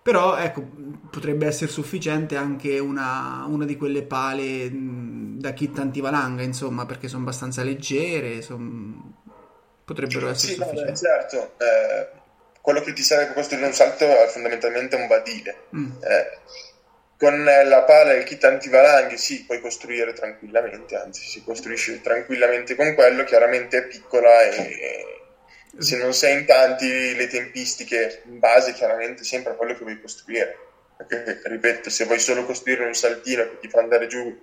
[0.00, 0.62] Però ecco,
[1.10, 7.22] potrebbe essere sufficiente anche una, una di quelle pale da kit antivalanga, insomma, perché sono
[7.22, 9.14] abbastanza leggere, son...
[9.84, 10.90] potrebbero essere sì, sufficienti.
[10.90, 12.08] No, certo, eh,
[12.60, 15.56] quello che ti serve per costruire un salto è fondamentalmente un badile.
[15.74, 15.90] Mm.
[16.02, 16.38] Eh,
[17.24, 22.74] con la pala e il kit antivalanghe sì, puoi costruire tranquillamente, anzi si costruisce tranquillamente
[22.74, 25.22] con quello, chiaramente è piccola e
[25.78, 29.98] se non sei in tanti le tempistiche in base chiaramente sempre a quello che vuoi
[30.02, 30.58] costruire.
[30.98, 34.38] Perché ripeto se vuoi solo costruire un saltino che ti fa andare giù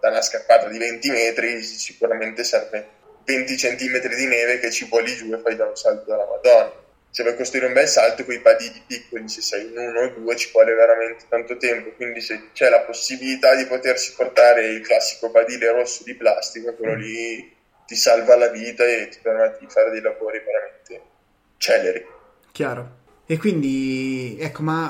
[0.00, 2.86] da una scappata di 20 metri sicuramente serve
[3.24, 6.84] 20 cm di neve che ci voli giù e fai da un salto dalla madonna
[7.16, 10.08] se vuoi costruire un bel salto con i padini piccoli se sei in uno o
[10.10, 14.82] due ci vuole veramente tanto tempo quindi se c'è la possibilità di potersi portare il
[14.82, 17.54] classico badile rosso di plastica quello lì
[17.86, 21.10] ti salva la vita e ti permette di fare dei lavori veramente
[21.56, 22.04] celeri.
[22.52, 23.04] Chiaro.
[23.24, 24.88] E quindi, ecco, ma...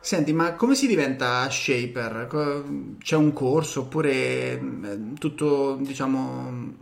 [0.00, 2.28] Senti, ma come si diventa shaper?
[3.02, 4.60] C'è un corso oppure eh,
[5.18, 6.76] tutto, diciamo,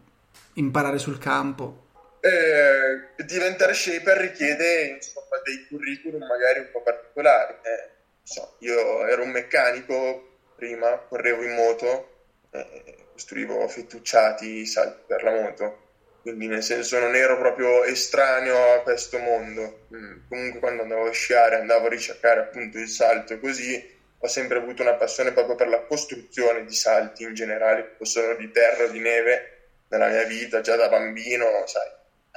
[0.54, 1.85] imparare sul campo?
[2.20, 7.54] Eh, diventare shaper richiede insomma, dei curriculum magari un po' particolari.
[7.62, 7.90] Eh,
[8.22, 15.30] so, io ero un meccanico prima, correvo in moto, eh, costruivo fettucciati salti per la
[15.30, 15.84] moto,
[16.22, 19.86] quindi nel senso non ero proprio estraneo a questo mondo.
[19.94, 24.58] Mm, comunque quando andavo a sciare andavo a ricercare appunto il salto così ho sempre
[24.58, 28.98] avuto una passione proprio per la costruzione di salti in generale, possono di terra di
[28.98, 31.88] neve nella mia vita, già da bambino, sai,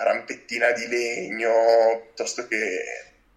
[0.03, 2.83] rampettina di legno piuttosto che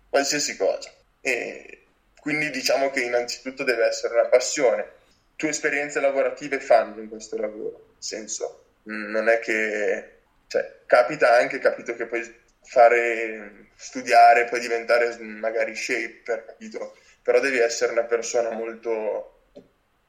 [0.08, 0.90] qualsiasi cosa.
[1.20, 1.84] E
[2.20, 5.00] quindi diciamo che innanzitutto deve essere una passione
[5.36, 11.58] tue esperienze lavorative fanno in questo lavoro, nel senso, non è che, cioè, capita anche,
[11.58, 12.22] capito che puoi
[12.62, 16.96] fare, studiare, poi diventare magari shaper, capito?
[17.22, 19.48] Però devi essere una persona molto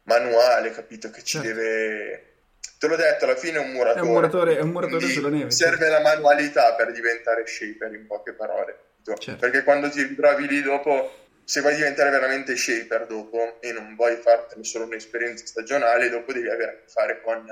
[0.04, 1.10] manuale, capito?
[1.10, 1.48] Che ci certo.
[1.48, 2.33] deve...
[2.80, 4.00] Te l'ho detto, alla fine è un muratore.
[4.00, 5.52] È un muratore, è un muratore sulla neve.
[5.52, 8.92] Serve la manualità per diventare shaper, in poche parole.
[9.04, 9.36] Certo.
[9.38, 14.16] Perché quando ti ritrovi lì dopo se vuoi diventare veramente shaper dopo e non vuoi
[14.16, 17.50] fartene solo un'esperienza stagionale, dopo devi avere a che fare con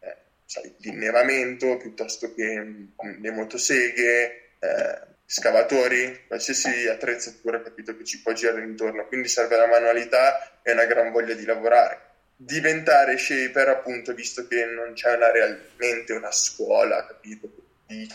[0.00, 8.22] eh, sai, l'innevamento piuttosto che mm, le motoseghe, eh, scavatori, qualsiasi attrezzatura capito che ci
[8.22, 9.06] può girare intorno.
[9.06, 12.12] Quindi serve la manualità e una gran voglia di lavorare.
[12.36, 17.50] Diventare shaper, appunto, visto che non c'è una, realmente una scuola, capito?
[17.86, 18.08] Di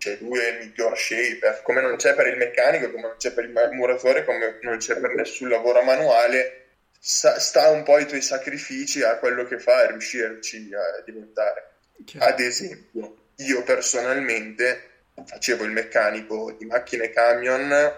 [0.00, 3.32] cioè lui è il miglior shaper, come non c'è per il meccanico, come non c'è
[3.32, 6.68] per il muratore, come non c'è per nessun lavoro manuale,
[6.98, 11.72] sta, sta un po' i tuoi sacrifici a quello che fa e riuscirci a diventare.
[12.18, 14.88] Ad esempio, io personalmente
[15.22, 17.92] facevo il meccanico di macchine e camion,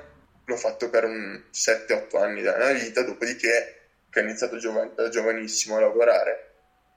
[0.45, 3.82] l'ho fatto per un 7-8 anni della mia vita, dopodiché
[4.13, 6.53] che ho iniziato giov- da giovanissimo a lavorare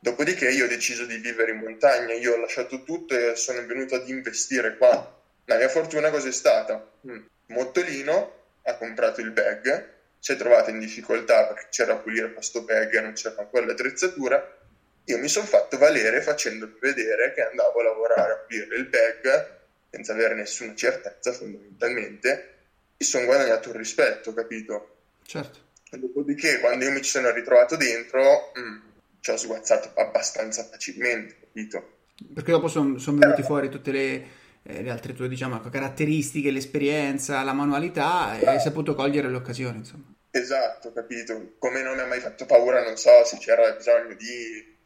[0.06, 3.96] Dopodiché io ho deciso di vivere in montagna, io ho lasciato tutto e sono venuto
[3.96, 5.20] ad investire qua.
[5.46, 6.92] La mia fortuna cos'è stata?
[7.08, 7.26] Mm.
[7.48, 12.62] Mottolino ha comprato il bag, si è trovato in difficoltà perché c'era a pulire questo
[12.62, 14.58] bag e non c'era ancora l'attrezzatura.
[15.06, 19.54] Io mi sono fatto valere facendo vedere che andavo a lavorare a pulire il bag
[19.90, 22.54] senza avere nessuna certezza fondamentalmente
[22.96, 24.98] e sono guadagnato il rispetto, capito?
[25.26, 25.65] Certo.
[25.98, 28.52] Dopodiché quando io mi ci sono ritrovato dentro...
[28.60, 28.94] Mm,
[29.26, 31.94] ci ho sguazzato abbastanza facilmente, capito?
[32.32, 33.54] Perché dopo sono son venuti Però...
[33.54, 34.28] fuori tutte le,
[34.62, 40.14] eh, le, altre tue, diciamo, caratteristiche, l'esperienza, la manualità e hai saputo cogliere l'occasione, insomma.
[40.30, 41.56] Esatto, capito?
[41.58, 44.78] Come non mi ha mai fatto paura, non so se c'era bisogno di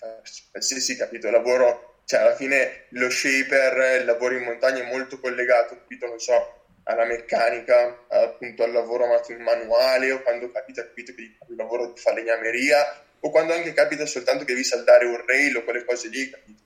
[0.52, 5.76] qualsiasi, capito, lavoro, cioè alla fine lo shaper, il lavoro in montagna è molto collegato,
[5.76, 6.59] capito, non so,
[6.90, 9.06] alla meccanica, appunto al lavoro
[9.38, 14.44] manuale o quando capita, capito, che il lavoro di falegnameria o quando anche capita soltanto
[14.44, 16.62] che devi saldare un rail o quelle cose lì, capito?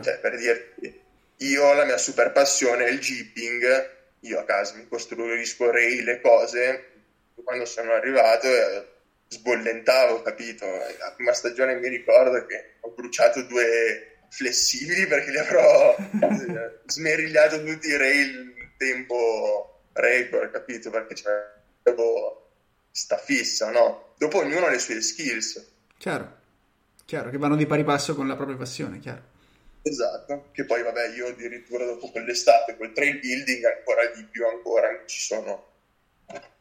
[0.00, 1.00] Cioè, per dirti,
[1.38, 3.90] io la mia super passione è il jeeping,
[4.20, 6.84] io a casa mi costruisco rail e cose,
[7.42, 8.86] quando sono arrivato eh,
[9.28, 10.66] sbollentavo, capito?
[10.66, 15.96] La prima stagione mi ricordo che ho bruciato due flessibili perché li avrò
[16.86, 20.88] smerigliato tutti i rail in tempo record, capito?
[20.88, 22.48] Perché c'avevo
[22.90, 24.14] sta fissa, no?
[24.16, 25.72] Dopo ognuno ha le sue skills.
[25.98, 26.36] Chiaro,
[27.04, 29.36] chiaro, che vanno di pari passo con la propria passione, chiaro.
[29.82, 34.90] Esatto, che poi vabbè io addirittura dopo quell'estate, quel trail building ancora di più ancora
[34.90, 35.66] mi ci sono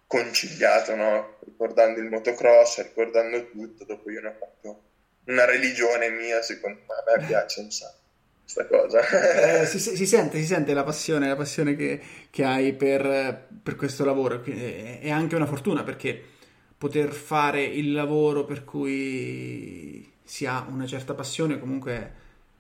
[0.06, 1.38] conciliato, no?
[1.44, 4.82] Ricordando il motocross, ricordando tutto, dopo io ne ho fatto
[5.26, 8.06] una religione mia, secondo me, a me piace un sacco.
[8.48, 9.62] Questa cosa.
[9.62, 13.76] eh, si, si, sente, si sente la passione, la passione che, che hai per, per,
[13.76, 14.42] questo lavoro.
[14.42, 16.24] È anche una fortuna perché
[16.78, 22.14] poter fare il lavoro per cui si ha una certa passione comunque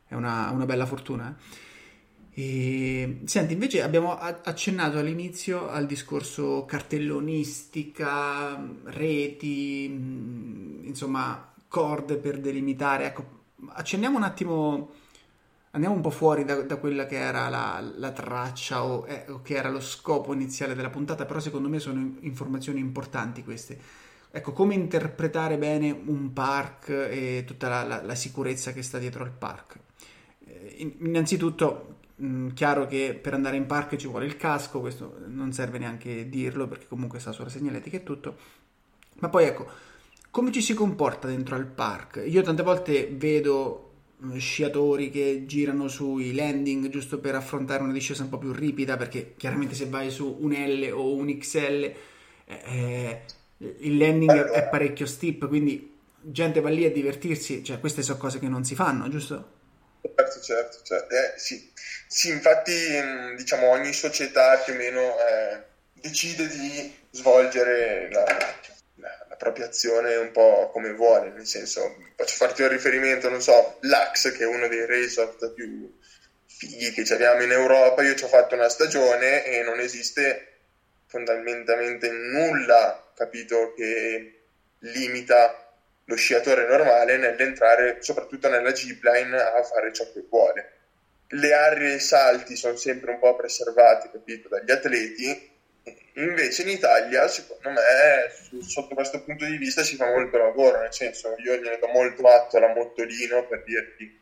[0.07, 1.29] è una, una bella fortuna.
[1.29, 1.65] Eh?
[2.39, 13.05] E, senti, invece abbiamo accennato all'inizio al discorso cartellonistica, reti, mm, insomma, corde per delimitare.
[13.05, 13.25] Ecco,
[13.69, 14.91] accenniamo un attimo,
[15.77, 19.41] andiamo un po' fuori da, da quella che era la, la traccia o, eh, o,
[19.41, 23.79] che era lo scopo iniziale della puntata, però secondo me sono informazioni importanti queste.
[24.29, 29.23] Ecco, come interpretare bene un park e tutta la, la, la sicurezza che sta dietro
[29.23, 29.79] al park.
[30.45, 35.53] Eh, innanzitutto Mm, chiaro che per andare in parco ci vuole il casco, questo non
[35.53, 38.37] serve neanche dirlo perché comunque sta sulla segnaletica e tutto.
[39.19, 39.67] Ma poi ecco,
[40.31, 42.23] come ci si comporta dentro al park?
[42.25, 43.86] Io tante volte vedo
[44.37, 49.35] sciatori che girano sui landing giusto per affrontare una discesa un po' più ripida perché
[49.37, 51.93] chiaramente se vai su un L o un XL
[52.45, 53.21] eh,
[53.57, 54.51] il landing allora.
[54.53, 58.63] è parecchio steep quindi gente va lì a divertirsi cioè queste sono cose che non
[58.63, 59.55] si fanno giusto?
[60.01, 61.13] Certo, certo, certo.
[61.13, 61.71] Eh, sì.
[62.07, 62.29] sì.
[62.29, 68.23] infatti mm, diciamo ogni società più o meno eh, decide di svolgere la,
[69.37, 74.31] propria azione un po' come vuole, nel senso, faccio farti un riferimento, non so, l'Ax
[74.33, 75.95] che è uno dei resort più
[76.45, 80.55] fighi che abbiamo in Europa, io ci ho fatto una stagione e non esiste
[81.05, 84.39] fondamentalmente nulla, capito, che
[84.79, 85.71] limita
[86.05, 90.71] lo sciatore normale nell'entrare soprattutto nella G-Line a fare ciò che vuole.
[91.29, 95.55] Le aree e i salti sono sempre un po' preservati, capito, dagli atleti,
[96.13, 100.93] invece in Italia, secondo me, sotto questo punto di vista si fa molto lavoro, nel
[100.93, 104.19] senso io gliene do molto atto alla Mottolino per dirti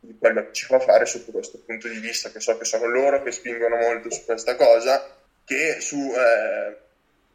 [0.00, 2.86] di quello che ci fa fare sotto questo punto di vista, che so che sono
[2.86, 6.76] loro che spingono molto su questa cosa, che su eh,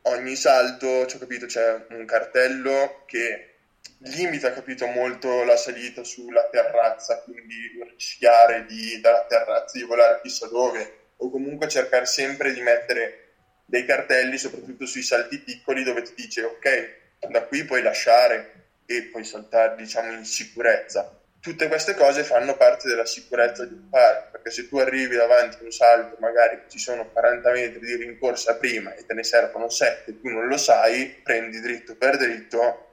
[0.04, 3.52] ogni salto, cioè, capito, c'è un cartello che
[4.00, 7.56] limita, capito, molto la salita sulla terrazza, quindi
[7.92, 13.31] rischiare di, dalla terrazza di volare chissà dove, o comunque cercare sempre di mettere
[13.72, 16.96] dei cartelli, soprattutto sui salti piccoli, dove ti dice ok,
[17.30, 21.18] da qui puoi lasciare e puoi saltare, diciamo, in sicurezza.
[21.40, 25.56] Tutte queste cose fanno parte della sicurezza di un parco, perché se tu arrivi davanti
[25.62, 29.70] a un salto, magari ci sono 40 metri di rincorsa prima e te ne servono
[29.70, 32.90] 7, tu non lo sai, prendi dritto per dritto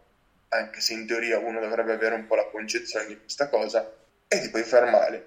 [0.51, 3.93] anche se in teoria uno dovrebbe avere un po' la concezione di questa cosa,
[4.29, 5.27] e ti puoi far male.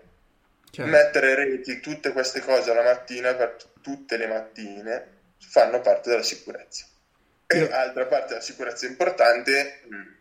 [0.71, 0.89] Certo.
[0.89, 6.85] Mettere reti, tutte queste cose la mattina, per tutte le mattine, fanno parte della sicurezza.
[7.47, 7.71] E Io...
[7.71, 10.13] altra parte della sicurezza importante, mm,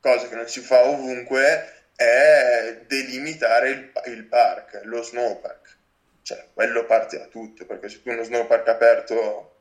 [0.00, 5.76] cosa che non si fa ovunque, è delimitare il, il park, lo snowpark.
[6.22, 9.56] Cioè, quello parte da tutto, perché se tu uno snowpark aperto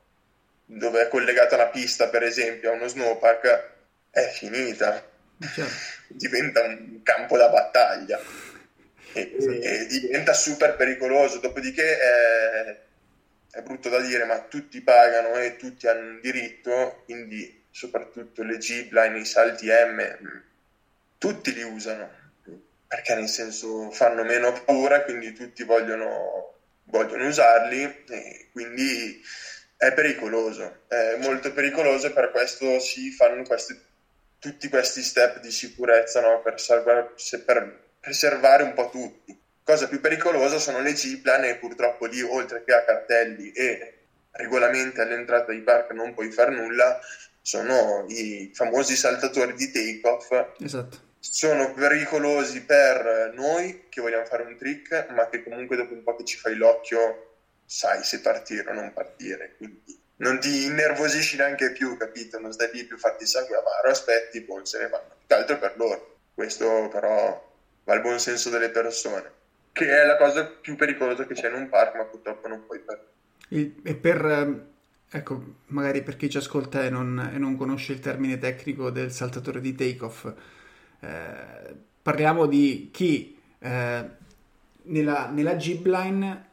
[0.65, 3.69] dove è collegata una pista, per esempio, a uno snowpark,
[4.11, 5.03] è finita,
[5.39, 5.71] certo.
[6.09, 8.19] diventa un campo da battaglia
[9.13, 9.59] e, sì.
[9.59, 11.39] e diventa super pericoloso.
[11.39, 12.77] Dopodiché è,
[13.57, 18.57] è, brutto da dire, ma tutti pagano e tutti hanno un diritto, quindi soprattutto le
[18.57, 20.43] G-Line, i salti M,
[21.17, 22.25] tutti li usano
[22.87, 29.21] perché nel senso fanno meno paura, quindi tutti vogliono, vogliono usarli e quindi
[29.75, 33.83] è pericoloso, è molto pericoloso e per questo si fanno queste
[34.39, 36.41] tutti questi step di sicurezza no?
[36.41, 39.37] per, salvare, per preservare un po' tutti.
[39.67, 43.95] Cosa più pericolosa sono le G-Plan e purtroppo lì, oltre che a cartelli e
[44.31, 46.97] regolamenti all'entrata di park non puoi fare nulla,
[47.41, 50.53] sono i famosi saltatori di take-off.
[50.61, 50.97] Esatto.
[51.19, 56.15] Sono pericolosi per noi che vogliamo fare un trick, ma che comunque dopo un po'
[56.15, 59.55] che ci fai l'occhio sai se partire o non partire.
[59.57, 62.39] Quindi non ti innervosisci neanche più, capito?
[62.39, 65.17] Non stai lì più fatti sangue amaro, aspetti, poi se ne vanno.
[65.25, 66.19] Più altro per loro.
[66.33, 67.53] Questo però
[67.83, 69.31] va al buon senso delle persone,
[69.77, 72.81] che è la cosa più pericolosa che c'è in un parco, ma purtroppo non puoi
[72.83, 73.05] fare.
[73.49, 74.65] E per, ehm,
[75.07, 79.11] ecco, magari per chi ci ascolta e non, e non conosce il termine tecnico del
[79.11, 80.33] saltatore di take-off,
[80.99, 84.05] eh, parliamo di chi eh,
[84.83, 86.45] nella, nella G-Line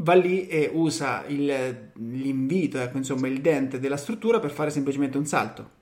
[0.00, 5.16] va lì e usa il, l'invito, ecco, insomma il dente della struttura per fare semplicemente
[5.16, 5.76] un salto.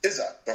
[0.00, 0.52] Esatto,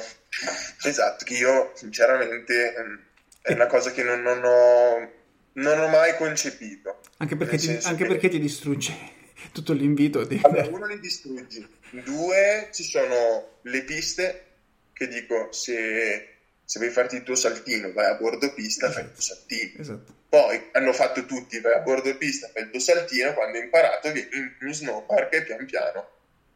[0.84, 3.00] esatto, che io sinceramente ehm,
[3.42, 5.12] è una cosa che non, non, ho,
[5.54, 7.00] non ho, mai concepito.
[7.18, 8.08] Anche perché, ti, anche che...
[8.08, 8.96] perché ti distrugge
[9.52, 10.24] tutto l'invito.
[10.24, 10.40] Di...
[10.44, 14.46] Allora, uno li distruggi, due ci sono le piste
[14.94, 16.30] che dico se
[16.66, 18.94] Se vuoi farti il tuo saltino, vai a bordo pista, esatto.
[18.94, 19.82] fai il tuo saltino.
[19.82, 20.16] Esatto.
[20.30, 24.12] Poi hanno fatto tutti, vai a bordo pista, fai il tuo saltino, quando hai imparato
[24.12, 26.10] vieni in, in snowpark e pian piano.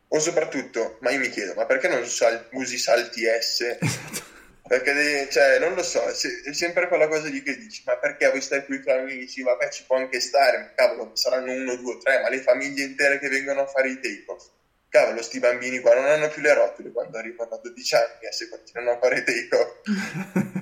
[0.10, 3.78] O soprattutto, ma io mi chiedo, ma perché non sal- usi salti S?
[3.80, 4.36] Esatto
[4.68, 8.42] perché, cioè, non lo so, è sempre quella cosa lì che dici, ma perché voi
[8.42, 9.42] stai qui i tuoi amici?
[9.42, 13.20] Vabbè, ci può anche stare, ma cavolo, saranno uno, due, tre, ma le famiglie intere
[13.20, 14.46] che vengono a fare i take-off.
[14.90, 18.32] Cavolo, sti bambini qua non hanno più le rotule quando arrivano a 12 anni e
[18.32, 19.82] se continuano a fare take-off.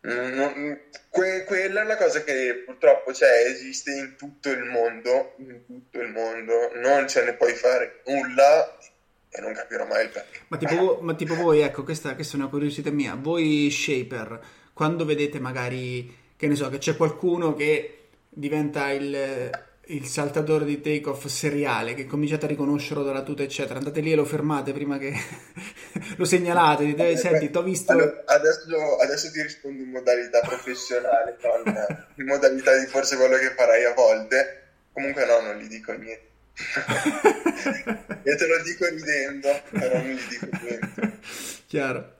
[0.00, 5.64] non, que, quella è una cosa che purtroppo c'è, esiste in tutto il mondo, in
[5.64, 8.78] tutto il mondo, non ce ne puoi fare nulla
[9.36, 10.40] e non capirò mai il perché.
[10.46, 14.40] Ma tipo, ma tipo voi, ecco, questa, questa, è una curiosità mia, voi shaper,
[14.72, 19.50] quando vedete magari, che ne so, che c'è qualcuno che diventa il,
[19.86, 24.14] il saltatore di take-off seriale, che cominciate a riconoscerlo dalla tuta, eccetera, andate lì e
[24.14, 25.12] lo fermate prima che
[26.16, 27.90] lo segnalate, dite, eh, senti, ti ho visto...
[27.90, 31.74] Allora, adesso, adesso, ti rispondo in modalità professionale, con,
[32.18, 34.62] in modalità di forse quello che farai a volte,
[34.92, 36.33] comunque no, non gli dico niente
[38.24, 41.18] Io te lo dico ridendo, però non gli dico niente.
[41.66, 42.16] Chiaro,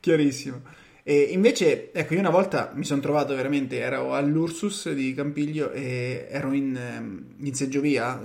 [0.00, 0.62] chiarissimo.
[1.02, 6.26] E invece, ecco, io una volta mi sono trovato veramente, ero all'Ursus di Campiglio e
[6.28, 8.20] ero in, ehm, in seggiovia,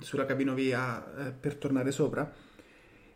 [0.00, 2.30] sulla cabinovia eh, per tornare sopra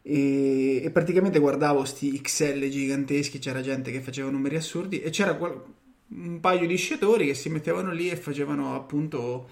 [0.03, 5.35] e, e, praticamente guardavo sti XL giganteschi, c'era gente che faceva numeri assurdi e c'era
[5.35, 5.63] qual-
[6.09, 9.49] un paio di sciatori che si mettevano lì e facevano appunto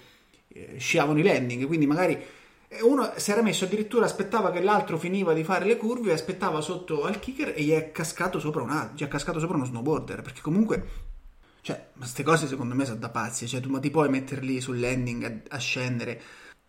[0.77, 2.37] sciavano i landing, quindi magari
[2.81, 7.03] uno si era messo addirittura, aspettava che l'altro finiva di fare le curve, aspettava sotto
[7.03, 10.41] al kicker e gli è cascato sopra, una, gli è cascato sopra uno snowboarder, perché
[10.41, 10.83] comunque,
[11.61, 14.61] cioè, queste cose secondo me sono da pazzi, cioè tu ma ti puoi mettere lì
[14.61, 16.21] sul landing a, a scendere.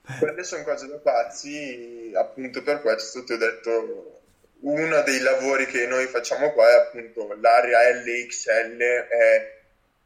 [0.07, 0.19] Eh.
[0.19, 4.21] Quelle sono cose da pazzi, appunto per questo ti ho detto
[4.61, 9.59] uno dei lavori che noi facciamo qua è appunto l'area LXL è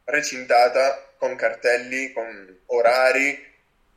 [0.04, 3.52] recintata con cartelli, con orari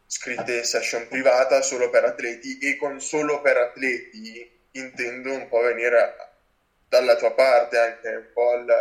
[0.08, 6.16] scritte session privata solo per atleti e con solo per atleti intendo un po' venire
[6.88, 8.74] dalla tua parte anche un po' il,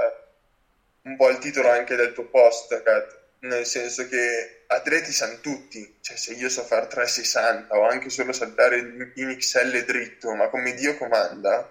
[1.03, 3.19] un po il titolo anche del tuo post Kat.
[3.41, 8.33] nel senso che atleti sanno tutti cioè se io so fare 360 o anche solo
[8.33, 11.69] saltare in XL dritto ma come Dio comanda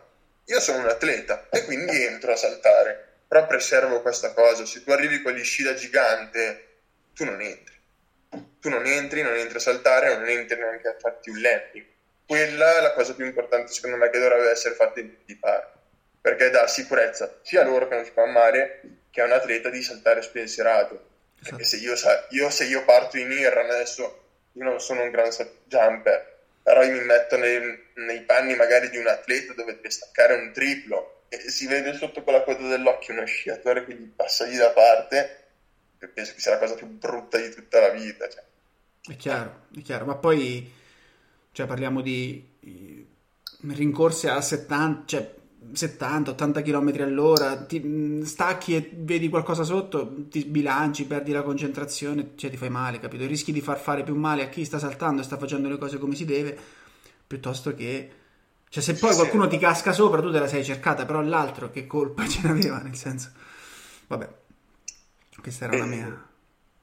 [0.48, 4.92] io sono un atleta e quindi entro a saltare però preservo questa cosa se tu
[4.92, 6.64] arrivi con gli sci da gigante
[7.14, 7.75] tu non entri
[8.60, 11.86] tu non entri, non entri a saltare, non entri neanche a farti un landing.
[12.26, 15.38] Quella è la cosa più importante secondo me che dovrebbe essere fatta in tutti i
[15.38, 15.78] parchi,
[16.20, 19.70] perché dà sicurezza sia a loro che non si fa male, che a un atleta
[19.70, 21.14] di saltare spensierato.
[21.42, 21.94] Perché se io,
[22.30, 24.24] io, se io parto in IR adesso,
[24.54, 25.30] io non sono un gran
[25.66, 30.34] jumper, però io mi metto nei, nei panni magari di un atleta dove deve staccare
[30.34, 34.56] un triplo e si vede sotto quella coda dell'occhio uno sciatore che gli passa lì
[34.56, 35.45] da parte
[36.08, 38.28] penso che sia la cosa più brutta di tutta la vita.
[38.30, 38.44] Cioè.
[39.08, 40.72] È chiaro, è chiaro, ma poi
[41.52, 42.54] cioè, parliamo di
[43.62, 45.36] rincorse a 70, cioè
[45.74, 52.50] 70-80 km all'ora, ti stacchi e vedi qualcosa sotto, ti sbilanci, perdi la concentrazione, cioè
[52.50, 53.26] ti fai male, capito?
[53.26, 55.98] Rischi di far fare più male a chi sta saltando e sta facendo le cose
[55.98, 56.58] come si deve,
[57.26, 58.12] piuttosto che...
[58.68, 59.52] Cioè se poi sì, qualcuno sì.
[59.52, 62.96] ti casca sopra tu te la sei cercata, però l'altro che colpa ce n'aveva, nel
[62.96, 63.32] senso...
[64.08, 64.44] Vabbè.
[65.46, 66.28] Questa era la mia.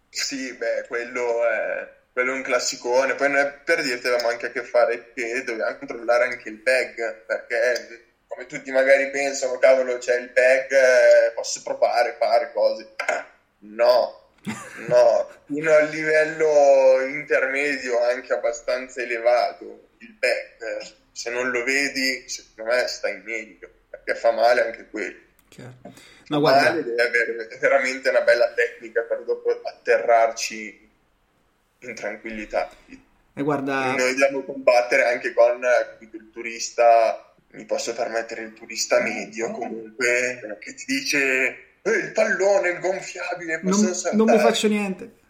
[0.08, 3.16] Sì, beh, quello è, quello è un classicone.
[3.16, 7.24] Poi noi, per dirti avevamo anche a che fare che dovevamo controllare anche il bag,
[7.26, 12.94] perché come tutti magari pensano, cavolo, c'è il bag, eh, posso provare, fare cose.
[13.58, 14.30] No,
[14.86, 22.70] no, uno a livello intermedio anche abbastanza elevato, il bag, se non lo vedi, secondo
[22.70, 25.18] me stai meglio, perché fa male anche quello.
[25.48, 26.11] Chiaro.
[26.28, 30.90] Ma guarda, deve avere veramente una bella tecnica per dopo atterrarci
[31.80, 32.70] in tranquillità.
[33.34, 33.94] E guarda...
[33.94, 35.60] Noi dobbiamo combattere anche con
[36.00, 42.70] il turista, mi posso permettere il turista medio comunque, che ti dice eh, il pallone,
[42.70, 45.20] il gonfiabile, non, non mi faccio niente.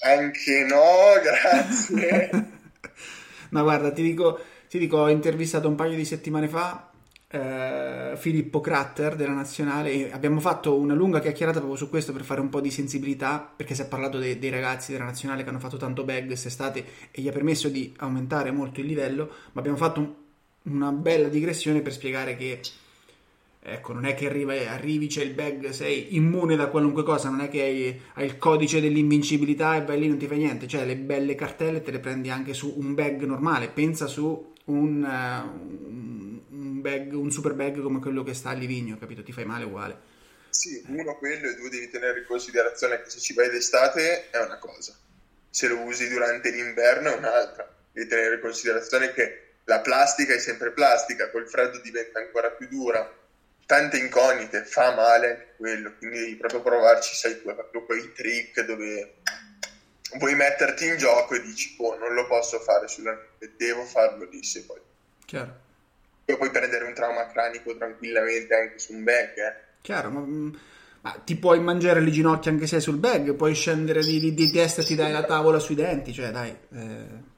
[0.00, 2.30] Anche no, grazie.
[3.50, 6.90] Ma guarda, ti dico, ti dico, ho intervistato un paio di settimane fa
[7.34, 12.40] eh, Filippo Cratter della nazionale abbiamo fatto una lunga chiacchierata proprio su questo per fare
[12.40, 15.58] un po' di sensibilità perché si è parlato de- dei ragazzi della nazionale che hanno
[15.58, 19.76] fatto tanto bag quest'estate e gli ha permesso di aumentare molto il livello ma abbiamo
[19.76, 20.12] fatto un-
[20.74, 22.60] una bella digressione per spiegare che
[23.66, 27.40] ecco non è che arriva, arrivi c'è il bag sei immune da qualunque cosa non
[27.40, 30.68] è che hai, hai il codice dell'invincibilità e vai lì non ti fai niente.
[30.68, 35.02] Cioè le belle cartelle te le prendi anche su un bag normale pensa su un,
[35.02, 36.13] uh, un
[36.84, 39.22] bag, un super bag come quello che sta a Livigno, capito?
[39.22, 40.12] Ti fai male uguale.
[40.50, 44.38] Sì, uno quello e due devi tenere in considerazione che se ci vai d'estate è
[44.38, 44.94] una cosa,
[45.48, 47.74] se lo usi durante l'inverno è un'altra.
[47.90, 52.68] Devi tenere in considerazione che la plastica è sempre plastica, col freddo diventa ancora più
[52.68, 53.10] dura,
[53.64, 59.14] tante incognite, fa male quello, quindi devi proprio provarci, sai tu, proprio quei trick dove
[60.18, 64.28] vuoi metterti in gioco e dici, oh, non lo posso fare sulla neve, devo farlo
[64.28, 64.80] lì se poi.
[65.24, 65.63] Chiaro.
[66.24, 69.62] Poi puoi prendere un trauma cranico tranquillamente anche su un bag, eh.
[69.82, 70.20] Chiaro, ma,
[71.02, 74.50] ma, ti puoi mangiare le ginocchia anche se sul bag, puoi scendere di, di, di
[74.50, 76.56] testa e ti dai la tavola sui denti, cioè dai.
[76.72, 77.32] Eh...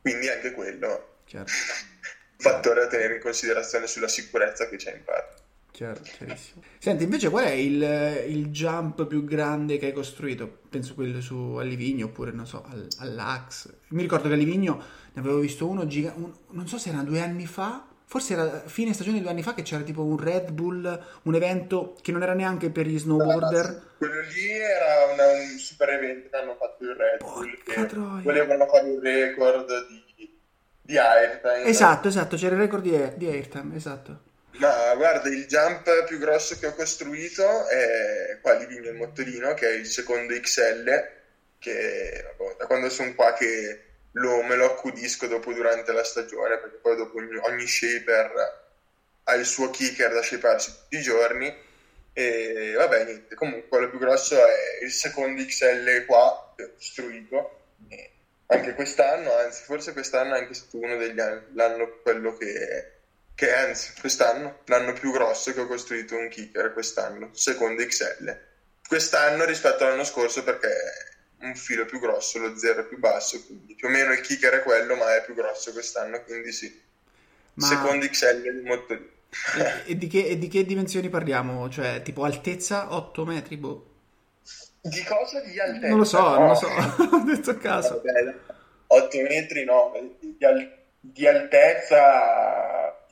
[0.00, 1.18] Quindi anche quello.
[1.24, 1.46] Chiaro.
[2.36, 5.40] Fattore da tenere in considerazione sulla sicurezza che c'è in parte.
[5.70, 6.62] Chiaro, chiarissimo.
[6.78, 10.60] Senti, invece qual è il, il, jump più grande che hai costruito?
[10.68, 13.72] Penso quello su Alivigno oppure, non so, al, all'Ax.
[13.88, 14.82] Mi ricordo che a Livigno
[15.12, 18.62] ne avevo visto uno, giga, un, non so se era due anni fa, forse era
[18.66, 22.22] fine stagione due anni fa che c'era tipo un Red Bull, un evento che non
[22.22, 23.66] era neanche per gli snowboarder.
[23.66, 28.22] No, quello lì era una, un super evento che hanno fatto il Red Bull, che
[28.22, 30.38] volevano fare un record di,
[30.80, 31.64] di airtime.
[31.64, 34.28] Esatto, esatto, c'era il record di, di airtime, esatto.
[34.58, 39.68] Ma guarda, il jump più grosso che ho costruito è qua Vigno il Motorino, che
[39.68, 41.08] è il secondo XL,
[41.58, 46.58] che vabbè, da quando sono qua che lo, me lo accudisco dopo durante la stagione,
[46.58, 48.68] perché poi dopo ogni, ogni shaper
[49.24, 51.68] ha il suo kicker da shapersi tutti i giorni.
[52.12, 57.58] E vabbè, niente, comunque quello più grosso è il secondo XL qua costruito.
[58.46, 62.98] Anche quest'anno, anzi, forse quest'anno è anche stato uno degli anni, l'anno quello che
[63.40, 68.38] che anzi quest'anno l'anno più grosso che ho costruito un kicker quest'anno, secondo XL.
[68.86, 70.68] Quest'anno rispetto all'anno scorso perché
[71.40, 74.62] un filo più grosso, lo zero più basso, quindi più o meno il kicker è
[74.62, 76.80] quello, ma è più grosso quest'anno, quindi sì.
[77.54, 77.66] Ma...
[77.66, 79.06] Secondo XL il motorino.
[79.56, 81.68] e, e, di che, e di che dimensioni parliamo?
[81.68, 83.56] Cioè, tipo altezza 8 metri?
[83.56, 83.86] Boh.
[84.82, 85.40] Di cosa?
[85.40, 85.88] Di altezza?
[85.88, 86.38] Non lo so, no.
[86.38, 86.66] non lo so,
[87.12, 88.02] ho detto a caso.
[88.04, 88.34] Vabbè,
[88.86, 92.70] 8 metri no, di, al- di altezza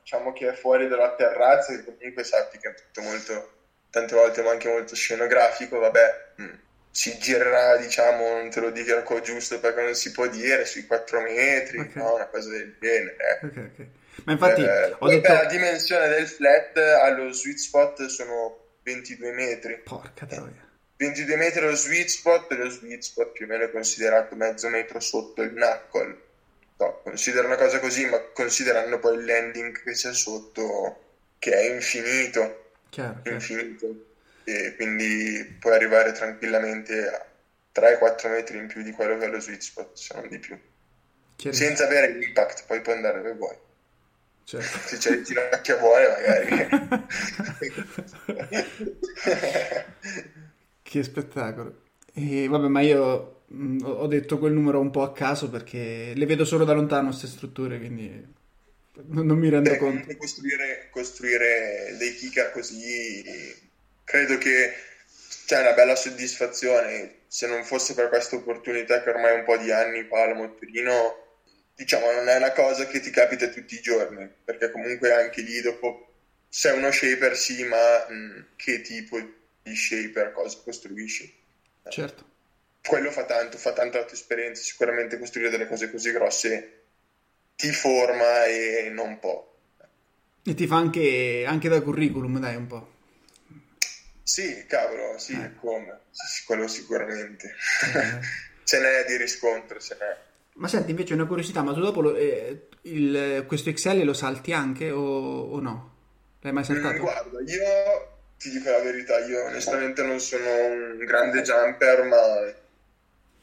[0.08, 3.52] diciamo che è fuori dalla terrazza, che comunque sappi che è tutto molto,
[3.90, 6.54] tante volte ma anche molto scenografico, vabbè, mm,
[6.98, 11.20] si girerà, diciamo, non te lo dico giusto perché non si può dire, sui 4
[11.20, 11.92] metri, okay.
[11.94, 13.16] no, una cosa del genere.
[13.16, 13.46] Eh.
[13.46, 13.90] Okay, okay.
[14.24, 15.32] Ma infatti, eh, ho detto...
[15.32, 19.78] la dimensione del flat allo sweet spot sono 22 metri.
[19.84, 20.66] Porca troia.
[20.96, 24.68] 22 metri lo sweet spot e lo sweet spot più o meno è considerato mezzo
[24.68, 26.26] metro sotto il knuckle
[26.78, 30.98] no, considera una cosa così, ma considerando poi il landing che c'è sotto,
[31.38, 34.06] che è infinito, chiaro, infinito, chiaro.
[34.48, 37.26] E quindi puoi arrivare tranquillamente a
[37.72, 40.58] 3-4 metri in più di quello che è lo sweet spot, se non di più.
[41.36, 43.56] Senza avere l'impact, poi puoi andare dove vuoi.
[44.44, 44.88] Certo.
[44.88, 46.68] Se c'è il ginocchia buone, magari.
[50.82, 51.82] che spettacolo.
[52.14, 56.26] E vabbè, ma io Mm, ho detto quel numero un po' a caso perché le
[56.26, 58.36] vedo solo da lontano queste strutture, quindi
[59.06, 60.16] non mi rendo Beh, conto.
[60.16, 63.24] Costruire, costruire dei kicker così
[64.08, 64.74] credo che
[65.46, 67.16] c'è una bella soddisfazione.
[67.28, 71.38] Se non fosse per questa opportunità che ormai un po' di anni fa al motorino,
[71.76, 75.60] diciamo, non è una cosa che ti capita tutti i giorni, perché comunque anche lì
[75.60, 76.06] dopo
[76.48, 79.20] sei uno shaper sì, ma mh, mm, che tipo
[79.62, 81.36] di shaper cosa costruisci?
[81.88, 82.36] Certo
[82.88, 86.82] quello fa tanto, fa tanta tua esperienza, sicuramente costruire delle cose così grosse
[87.54, 89.46] ti forma e non può.
[90.42, 92.96] E ti fa anche, anche da curriculum, dai, un po'.
[94.28, 95.54] Sì, cavolo, sì, eh.
[95.54, 96.00] come?
[96.10, 97.46] Sì, quello sicuramente.
[97.46, 98.20] Eh.
[98.62, 100.16] ce n'è di riscontro, ce n'è.
[100.56, 104.52] Ma senti, invece una curiosità, ma tu dopo lo, eh, il, questo XL lo salti
[104.52, 105.94] anche o, o no?
[106.42, 106.98] L'hai mai saltato?
[106.98, 112.52] Mm, guarda, io ti dico la verità, io onestamente non sono un grande jumper, ma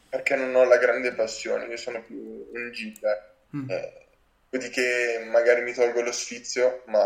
[0.07, 2.15] perché non ho la grande passione, io sono più
[2.53, 3.33] un giga.
[3.57, 3.69] Mm.
[3.71, 4.03] Eh,
[4.69, 7.01] che magari mi tolgo lo sfizio, ma,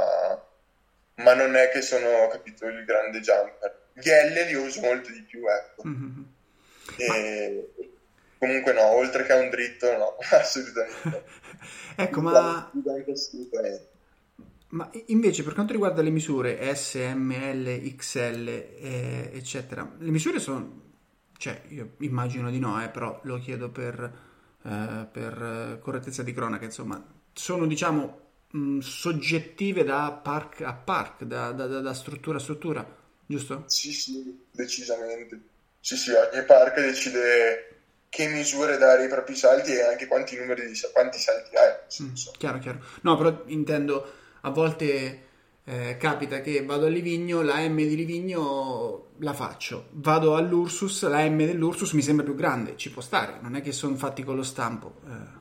[1.23, 3.87] ma, non è che sono, capito, il grande jumper.
[3.93, 5.87] Gli L li uso molto di più, ecco.
[5.87, 6.21] Mm-hmm.
[6.97, 7.87] E, ma...
[8.37, 11.23] Comunque no, oltre che a un dritto, no, assolutamente.
[11.95, 12.71] ecco, ma...
[14.71, 20.37] Ma invece per quanto riguarda le misure S, M, L, XL, eh, eccetera, le misure
[20.39, 20.87] sono
[21.39, 24.13] cioè, io immagino di no, eh, però lo chiedo per,
[24.61, 27.01] eh, per correttezza di cronaca, insomma,
[27.31, 33.63] sono diciamo mh, soggettive da park a park, da, da, da, struttura a struttura, giusto?
[33.67, 35.39] Sì, sì, decisamente.
[35.79, 37.75] Sì, sì, ogni park decide
[38.09, 42.03] che misure dare ai propri salti e anche quanti numeri di quanti salti hai.
[42.03, 42.83] Mm, chiaro, chiaro.
[43.01, 45.27] No, però intendo a volte
[45.63, 51.27] eh, capita che vado a Livigno, la M di Livigno la faccio, vado all'Ursus, la
[51.29, 54.35] M dell'Ursus mi sembra più grande, ci può stare, non è che sono fatti con
[54.35, 54.95] lo stampo.
[55.05, 55.38] Eh.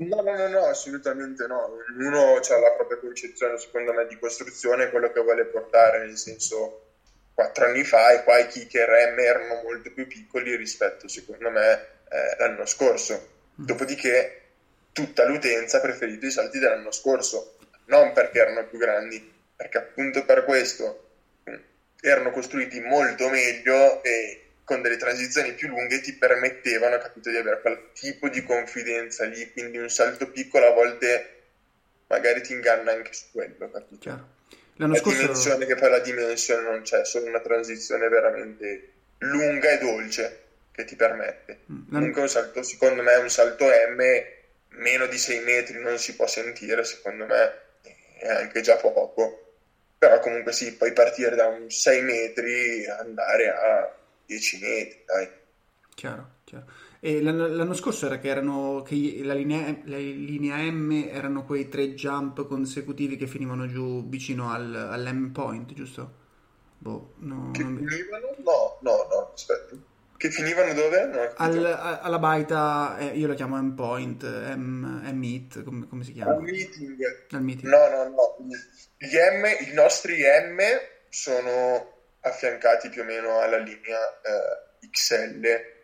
[0.00, 1.76] No, no, no, no, assolutamente no.
[1.90, 6.84] Ognuno ha la propria concezione, secondo me, di costruzione, quello che vuole portare, nel senso,
[7.34, 11.72] quattro anni fa e qua i kicker M erano molto più piccoli rispetto, secondo me,
[12.10, 13.14] eh, l'anno scorso.
[13.60, 13.64] Mm.
[13.64, 14.42] Dopodiché
[14.92, 20.24] tutta l'utenza ha preferito i salti dell'anno scorso, non perché erano più grandi, perché appunto
[20.24, 21.08] per questo
[21.50, 21.54] mm,
[22.00, 27.62] erano costruiti molto meglio e con delle transizioni più lunghe ti permettevano, capito, di avere
[27.62, 31.36] quel tipo di confidenza lì, quindi un salto piccolo a volte
[32.08, 33.98] magari ti inganna anche su quello, capito?
[33.98, 34.28] Chiaro.
[34.74, 35.20] L'anno la scorso...
[35.20, 40.84] dimensione che poi la dimensione non c'è, solo una transizione veramente lunga e dolce che
[40.84, 41.60] ti permette.
[41.72, 41.88] Mm, l'anno...
[41.90, 44.02] Comunque un salto, secondo me, un salto M
[44.82, 47.58] meno di 6 metri non si può sentire, secondo me
[48.18, 49.54] è anche già poco.
[49.96, 53.97] Però comunque sì, puoi partire da un 6 metri e andare a
[54.28, 55.28] 10 metri, dai.
[55.94, 56.66] Chiaro, chiaro.
[57.00, 61.68] E l'anno, l'anno scorso era che erano che la linea, la linea, M erano quei
[61.68, 66.26] tre jump consecutivi che finivano giù vicino al, all'endpoint, giusto?
[66.76, 67.76] Boh, no, che non...
[67.76, 68.26] finivano?
[68.44, 69.76] No, no, no, aspetta.
[70.16, 71.32] Che finivano dove?
[71.36, 71.64] Al,
[72.02, 74.24] alla baita, eh, io la chiamo endpoint,
[74.56, 76.32] M, M-Meet, come, come, si chiama?
[76.32, 76.96] Al meeting.
[77.30, 77.72] Al meeting.
[77.72, 78.36] No, no, no.
[78.98, 80.58] Gli M, I nostri M
[81.08, 85.76] sono affiancati più o meno alla linea eh, XL.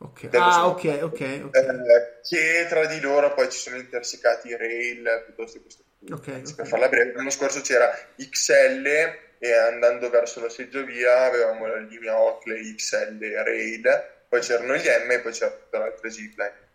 [0.00, 0.30] Okay.
[0.32, 1.02] Ah, ok, ok.
[1.02, 1.50] okay.
[1.50, 5.82] Eh, che tra di loro poi ci sono intersecati rail piuttosto che questo.
[6.10, 8.86] Okay, per farla breve, l'anno scorso c'era XL
[9.38, 15.10] e andando verso la seggiovia avevamo la linea Oakley XL rail, poi c'erano gli M
[15.10, 16.66] e poi c'era tutta l'altra zipline.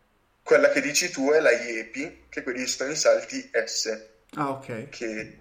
[0.44, 4.08] Quella che dici tu è la IEPI, che quelli sono i salti S.
[4.36, 4.90] Ah, ok.
[4.90, 5.38] Che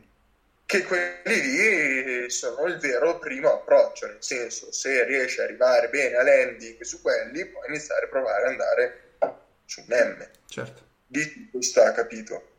[0.65, 6.17] che quelli lì sono il vero primo approccio, nel senso se riesci ad arrivare bene
[6.17, 9.17] a landing su quelli, puoi iniziare a provare ad andare
[9.67, 10.29] su un M.
[10.47, 10.83] Certo.
[11.07, 12.55] Di sta, capito?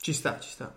[0.00, 0.74] Ci sta, ci sta.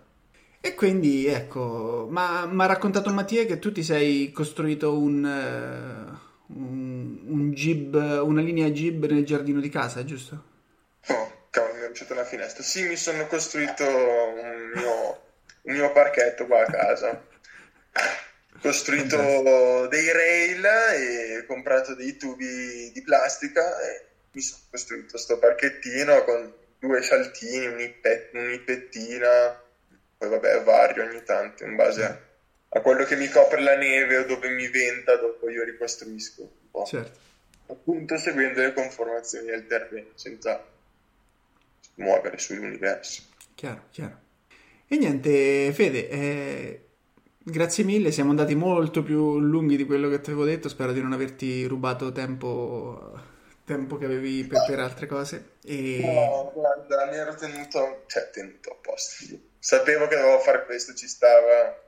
[0.62, 7.20] E quindi ecco, ma ha raccontato Mattia che tu ti sei costruito un, uh, un,
[7.26, 10.44] un jib, una linea jib nel giardino di casa, giusto?
[11.08, 12.62] No, cavolo, mi è uscita una finestra.
[12.62, 15.20] Sì, mi sono costruito un mio
[15.62, 17.28] il mio parchetto qua a casa.
[18.60, 26.24] Costruito dei rail e comprato dei tubi di plastica e mi sono costruito questo parchettino
[26.24, 29.62] con due saltini, un'ippet- un'ippettina,
[30.16, 32.18] poi vabbè vario ogni tanto in base a,
[32.68, 36.70] a, quello che mi copre la neve o dove mi venta, dopo io ricostruisco un
[36.70, 36.84] po'.
[36.84, 37.18] Certo.
[37.66, 40.64] Appunto seguendo le conformazioni del terreno senza
[41.94, 43.22] muovere sull'universo.
[43.54, 44.28] Chiaro, chiaro.
[44.92, 46.80] E niente, Fede, eh,
[47.38, 51.00] grazie mille, siamo andati molto più lunghi di quello che ti avevo detto, spero di
[51.00, 53.16] non averti rubato tempo,
[53.64, 55.58] tempo che avevi per, per altre cose.
[55.62, 56.00] E...
[56.02, 59.26] No, guarda, mi ero tenuto, cioè, tenuto a posto.
[59.60, 61.82] Sapevo che dovevo fare questo, ci stava.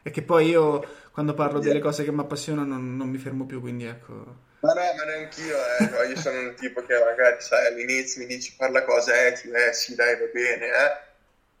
[0.00, 0.82] E che poi io,
[1.12, 4.14] quando parlo delle cose che mi appassionano, non, non mi fermo più, quindi ecco...
[4.60, 6.08] Ma no, ma neanch'io, eh.
[6.08, 9.94] io sono un tipo che magari, sai, all'inizio mi dici parla cosa etiche, eh sì,
[9.94, 11.08] dai, va bene, eh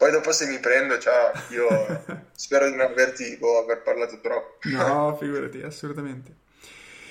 [0.00, 1.68] poi dopo se mi prendo, ciao, io
[2.32, 4.66] spero di non averti boh, aver parlato troppo.
[4.70, 6.36] No, figurati, assolutamente.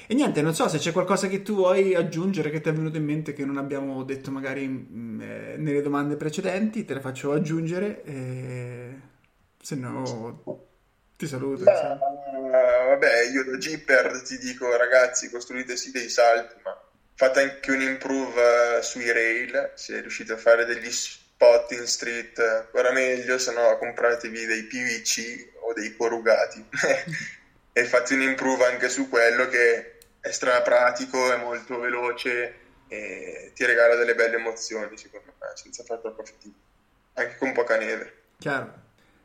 [0.07, 2.97] E niente, non so se c'è qualcosa che tu vuoi aggiungere che ti è venuto
[2.97, 7.31] in mente che non abbiamo detto magari mh, eh, nelle domande precedenti, te le faccio
[7.31, 8.99] aggiungere, e...
[9.61, 10.65] se no
[11.15, 11.65] ti saluto.
[11.65, 11.95] Ma,
[12.87, 16.75] vabbè, io da Jeeper ti dico ragazzi, costruitesi dei salti, ma
[17.13, 20.89] fate anche un improve uh, sui rail, se riuscite a fare degli
[21.69, 26.65] in street, ancora meglio, se no compratevi dei PVC o dei corrugati
[27.71, 32.55] e fate un improve anche su quello che è stra pratico, è molto veloce
[32.87, 36.55] e ti regala delle belle emozioni, secondo me, senza fare troppo fatica,
[37.13, 38.13] anche con poca neve.
[38.37, 38.73] Chiaro,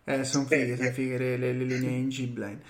[0.05, 2.61] eh, sono fighe, sono fighe le, le, le linee in G-Blind.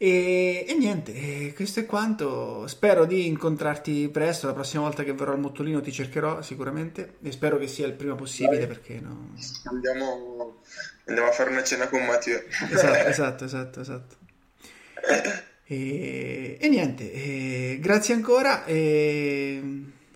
[0.00, 2.66] E, e niente, questo è quanto.
[2.68, 4.46] Spero di incontrarti presto.
[4.46, 7.16] La prossima volta che verrò al Mottolino ti cercherò sicuramente.
[7.22, 8.66] E spero che sia il prima possibile Dai.
[8.68, 9.34] perché no.
[9.64, 10.60] Andiamo,
[11.06, 12.42] andiamo, a fare una cena con Matteo.
[12.70, 14.16] Esatto, esatto, esatto, esatto.
[15.64, 19.60] E, e niente, e grazie ancora e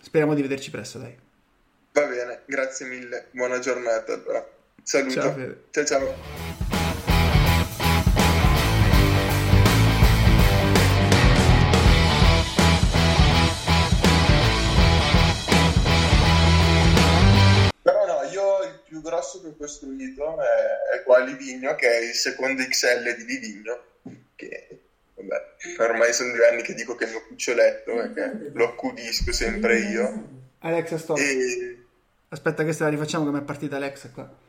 [0.01, 1.15] speriamo di vederci presto, dai.
[1.91, 3.27] Va bene, grazie mille.
[3.31, 4.47] Buona giornata allora.
[4.81, 5.21] Saluto.
[5.69, 5.85] Ciao, ciao.
[5.85, 6.62] ciao.
[19.33, 23.25] Grosso che ho costruito è, è qua a Livigno, che è il secondo XL di
[23.25, 23.83] Livigno,
[24.35, 24.79] che
[25.15, 29.31] vabbè, ormai sono due anni che dico che è il mio cuccioletto, perché lo accudisco
[29.31, 30.29] sempre io.
[30.59, 31.17] Alexa, stop.
[31.17, 31.77] E...
[32.29, 34.41] Aspetta che se la rifacciamo mi è partita Alexa qua.